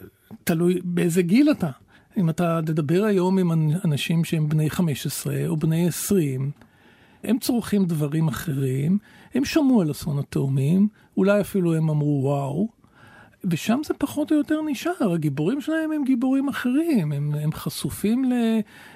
תלוי 0.43 0.79
באיזה 0.83 1.21
גיל 1.21 1.51
אתה. 1.51 1.69
אם 2.17 2.29
אתה 2.29 2.59
תדבר 2.65 3.03
היום 3.03 3.37
עם 3.37 3.51
אנשים 3.85 4.23
שהם 4.23 4.49
בני 4.49 4.69
15 4.69 5.47
או 5.47 5.57
בני 5.57 5.87
20, 5.87 6.51
הם 7.23 7.39
צורכים 7.39 7.85
דברים 7.85 8.27
אחרים, 8.27 8.97
הם 9.33 9.45
שמעו 9.45 9.81
על 9.81 9.91
אסון 9.91 10.19
התאומים, 10.19 10.87
אולי 11.17 11.41
אפילו 11.41 11.75
הם 11.75 11.89
אמרו 11.89 12.21
וואו, 12.23 12.69
ושם 13.43 13.79
זה 13.85 13.93
פחות 13.93 14.31
או 14.31 14.37
יותר 14.37 14.61
נשאר, 14.61 15.13
הגיבורים 15.13 15.61
שלהם 15.61 15.91
הם 15.91 16.03
גיבורים 16.03 16.49
אחרים, 16.49 17.11
הם, 17.11 17.33
הם 17.43 17.51
חשופים 17.51 18.31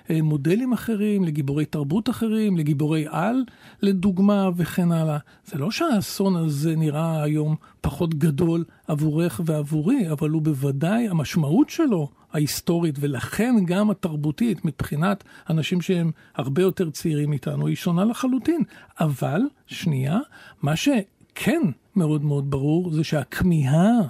למודלים 0.09 0.73
אחרים, 0.73 1.23
לגיבורי 1.23 1.65
תרבות 1.65 2.09
אחרים, 2.09 2.57
לגיבורי 2.57 3.05
על, 3.09 3.43
לדוגמה, 3.81 4.49
וכן 4.55 4.91
הלאה. 4.91 5.17
זה 5.45 5.57
לא 5.57 5.71
שהאסון 5.71 6.35
הזה 6.35 6.75
נראה 6.75 7.23
היום 7.23 7.55
פחות 7.81 8.15
גדול 8.15 8.63
עבורך 8.87 9.41
ועבורי, 9.45 10.11
אבל 10.11 10.29
הוא 10.29 10.41
בוודאי, 10.41 11.07
המשמעות 11.07 11.69
שלו 11.69 12.09
ההיסטורית, 12.33 12.95
ולכן 12.99 13.55
גם 13.65 13.89
התרבותית, 13.89 14.65
מבחינת 14.65 15.23
אנשים 15.49 15.81
שהם 15.81 16.11
הרבה 16.35 16.61
יותר 16.61 16.89
צעירים 16.89 17.29
מאיתנו, 17.29 17.67
היא 17.67 17.75
שונה 17.75 18.05
לחלוטין. 18.05 18.61
אבל, 18.99 19.41
שנייה, 19.67 20.19
מה 20.61 20.75
שכן 20.75 21.61
מאוד 21.95 22.23
מאוד 22.23 22.51
ברור, 22.51 22.91
זה 22.91 23.03
שהכמיהה 23.03 24.01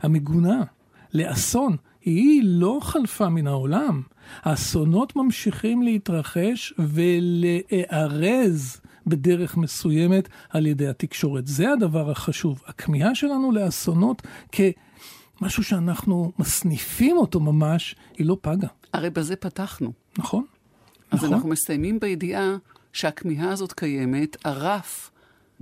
המגונה 0.00 0.62
לאסון, 1.14 1.76
היא 2.04 2.42
לא 2.44 2.78
חלפה 2.82 3.28
מן 3.28 3.46
העולם. 3.46 4.02
האסונות 4.42 5.16
ממשיכים 5.16 5.82
להתרחש 5.82 6.74
ולהיארז 6.78 8.80
בדרך 9.06 9.56
מסוימת 9.56 10.28
על 10.50 10.66
ידי 10.66 10.88
התקשורת. 10.88 11.46
זה 11.46 11.72
הדבר 11.72 12.10
החשוב. 12.10 12.62
הכמיהה 12.66 13.14
שלנו 13.14 13.52
לאסונות 13.52 14.22
כמשהו 14.52 15.64
שאנחנו 15.64 16.32
מסניפים 16.38 17.16
אותו 17.16 17.40
ממש, 17.40 17.94
היא 18.18 18.26
לא 18.26 18.36
פגה. 18.40 18.68
הרי 18.92 19.10
בזה 19.10 19.36
פתחנו. 19.36 19.92
נכון. 20.18 20.44
אז 21.10 21.18
נכון. 21.18 21.32
אנחנו 21.32 21.48
מסיימים 21.48 22.00
בידיעה 22.00 22.56
שהכמיהה 22.92 23.52
הזאת 23.52 23.72
קיימת, 23.72 24.36
הרף 24.44 25.10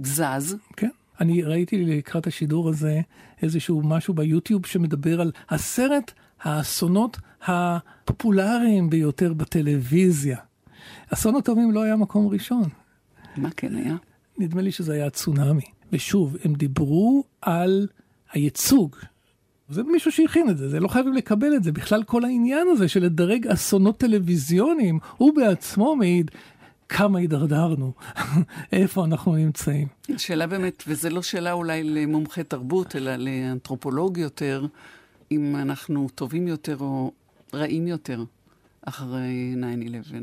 זז. 0.02 0.56
כן. 0.76 0.90
אני 1.20 1.42
ראיתי 1.42 1.84
לקראת 1.84 2.26
השידור 2.26 2.68
הזה 2.68 3.00
איזשהו 3.42 3.82
משהו 3.84 4.14
ביוטיוב 4.14 4.66
שמדבר 4.66 5.20
על 5.20 5.32
עשרת 5.48 6.12
האסונות 6.42 7.16
הפופולריים 7.46 8.90
ביותר 8.90 9.32
בטלוויזיה. 9.32 10.38
אסון 11.12 11.36
התאומים 11.36 11.72
לא 11.72 11.82
היה 11.82 11.96
מקום 11.96 12.28
ראשון. 12.28 12.62
מה 13.36 13.50
כן 13.50 13.76
היה? 13.76 13.96
נדמה 14.38 14.62
לי 14.62 14.72
שזה 14.72 14.92
היה 14.92 15.10
צונאמי. 15.10 15.64
ושוב, 15.92 16.36
הם 16.44 16.54
דיברו 16.54 17.24
על 17.42 17.86
הייצוג. 18.32 18.96
זה 19.68 19.82
מישהו 19.82 20.12
שהכין 20.12 20.50
את 20.50 20.58
זה, 20.58 20.68
זה 20.68 20.80
לא 20.80 20.88
חייבים 20.88 21.12
לקבל 21.12 21.56
את 21.56 21.64
זה. 21.64 21.72
בכלל 21.72 22.02
כל 22.02 22.24
העניין 22.24 22.66
הזה 22.72 22.88
של 22.88 23.04
לדרג 23.04 23.46
אסונות 23.46 23.98
טלוויזיוניים, 23.98 24.98
הוא 25.16 25.36
בעצמו 25.36 25.96
מעיד 25.96 26.30
כמה 26.88 27.18
הידרדרנו, 27.18 27.92
איפה 28.72 29.04
אנחנו 29.04 29.36
נמצאים. 29.36 29.88
שאלה 30.16 30.46
באמת, 30.46 30.84
וזו 30.86 31.10
לא 31.10 31.22
שאלה 31.22 31.52
אולי 31.52 31.82
למומחי 31.84 32.44
תרבות, 32.44 32.96
אלא 32.96 33.16
לאנתרופולוג 33.16 34.18
יותר, 34.18 34.66
אם 35.32 35.56
אנחנו 35.56 36.08
טובים 36.14 36.48
יותר 36.48 36.76
או 36.80 37.12
רעים 37.54 37.86
יותר 37.86 38.24
אחרי 38.82 39.54
9-11. 40.10 40.14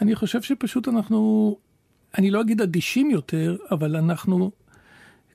אני 0.00 0.14
חושב 0.14 0.42
שפשוט 0.42 0.88
אנחנו, 0.88 1.56
אני 2.18 2.30
לא 2.30 2.40
אגיד 2.40 2.60
אדישים 2.60 3.10
יותר, 3.10 3.56
אבל 3.70 3.96
אנחנו 3.96 4.50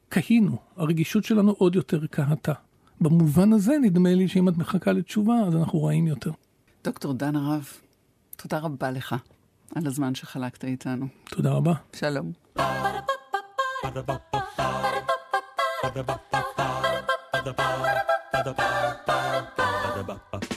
קהינו, 0.09 0.57
הרגישות 0.77 1.23
שלנו 1.23 1.51
עוד 1.51 1.75
יותר 1.75 2.05
קהתה. 2.07 2.53
במובן 3.01 3.53
הזה 3.53 3.77
נדמה 3.81 4.13
לי 4.13 4.27
שאם 4.27 4.49
את 4.49 4.57
מחכה 4.57 4.91
לתשובה, 4.91 5.35
אז 5.47 5.55
אנחנו 5.55 5.83
רעים 5.83 6.07
יותר. 6.07 6.31
דוקטור 6.83 7.13
דן 7.13 7.35
הרב, 7.35 7.67
תודה 8.37 8.59
רבה 8.59 8.91
לך 8.91 9.15
על 9.75 9.87
הזמן 9.87 10.15
שחלקת 10.15 10.63
איתנו. 10.63 11.05
תודה 11.29 11.51
רבה. 11.51 11.73
שלום. 11.93 12.31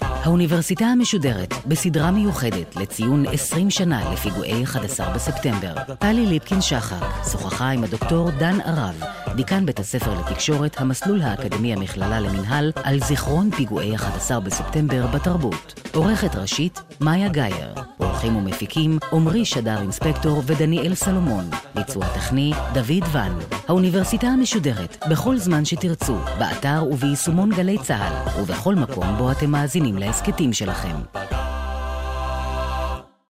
האוניברסיטה 0.01 0.85
המשודרת, 0.85 1.55
בסדרה 1.67 2.11
מיוחדת 2.11 2.77
לציון 2.77 3.25
20 3.33 3.71
שנה 3.71 4.13
לפיגועי 4.13 4.65
11 4.65 5.15
בספטמבר. 5.15 5.75
טלי 5.99 6.27
ליפקין-שחק 6.27 7.07
שוחחה 7.33 7.69
עם 7.69 7.85
הדוקטור 7.85 8.31
דן 8.31 8.61
ערב, 8.61 9.03
דיקן 9.37 9.67
בית 9.67 9.79
הספר 9.79 10.21
לתקשורת, 10.21 10.81
המסלול 10.81 11.23
האקדמי 11.23 11.73
המכללה 11.73 12.21
למינהל, 12.21 12.73
על 12.85 13.01
זיכרון 13.01 13.51
פיגועי 13.51 13.95
11 13.95 14.41
בספטמבר 14.41 15.07
בתרבות. 15.07 15.81
עורכת 15.95 16.37
ראשית, 16.37 16.81
מאיה 17.01 17.29
גאייר. 17.29 17.75
עורכים 17.99 18.37
ומפיקים, 18.37 18.99
עמרי 19.13 19.45
שדר 19.45 19.81
אינספקטור 19.81 20.43
ודניאל 20.47 20.95
סלומון. 20.95 21.51
ביצוע 21.75 22.09
טכני, 22.09 22.53
דוד 22.73 23.05
ון. 23.13 23.39
האוניברסיטה 23.69 24.27
המשודרת, 24.27 25.05
בכל 25.11 25.37
זמן 25.37 25.65
שתרצו, 25.65 26.17
באתר 26.39 26.85
וביישומון 26.91 27.51
גלי 27.51 27.79
צה"ל, 27.79 28.41
ובכל 28.43 28.75
מקום 28.75 29.17
בו 29.19 29.26
אתם 29.33 29.51
מאזינים 29.51 29.99
להסכתים 29.99 30.53
שלכם. 30.53 31.46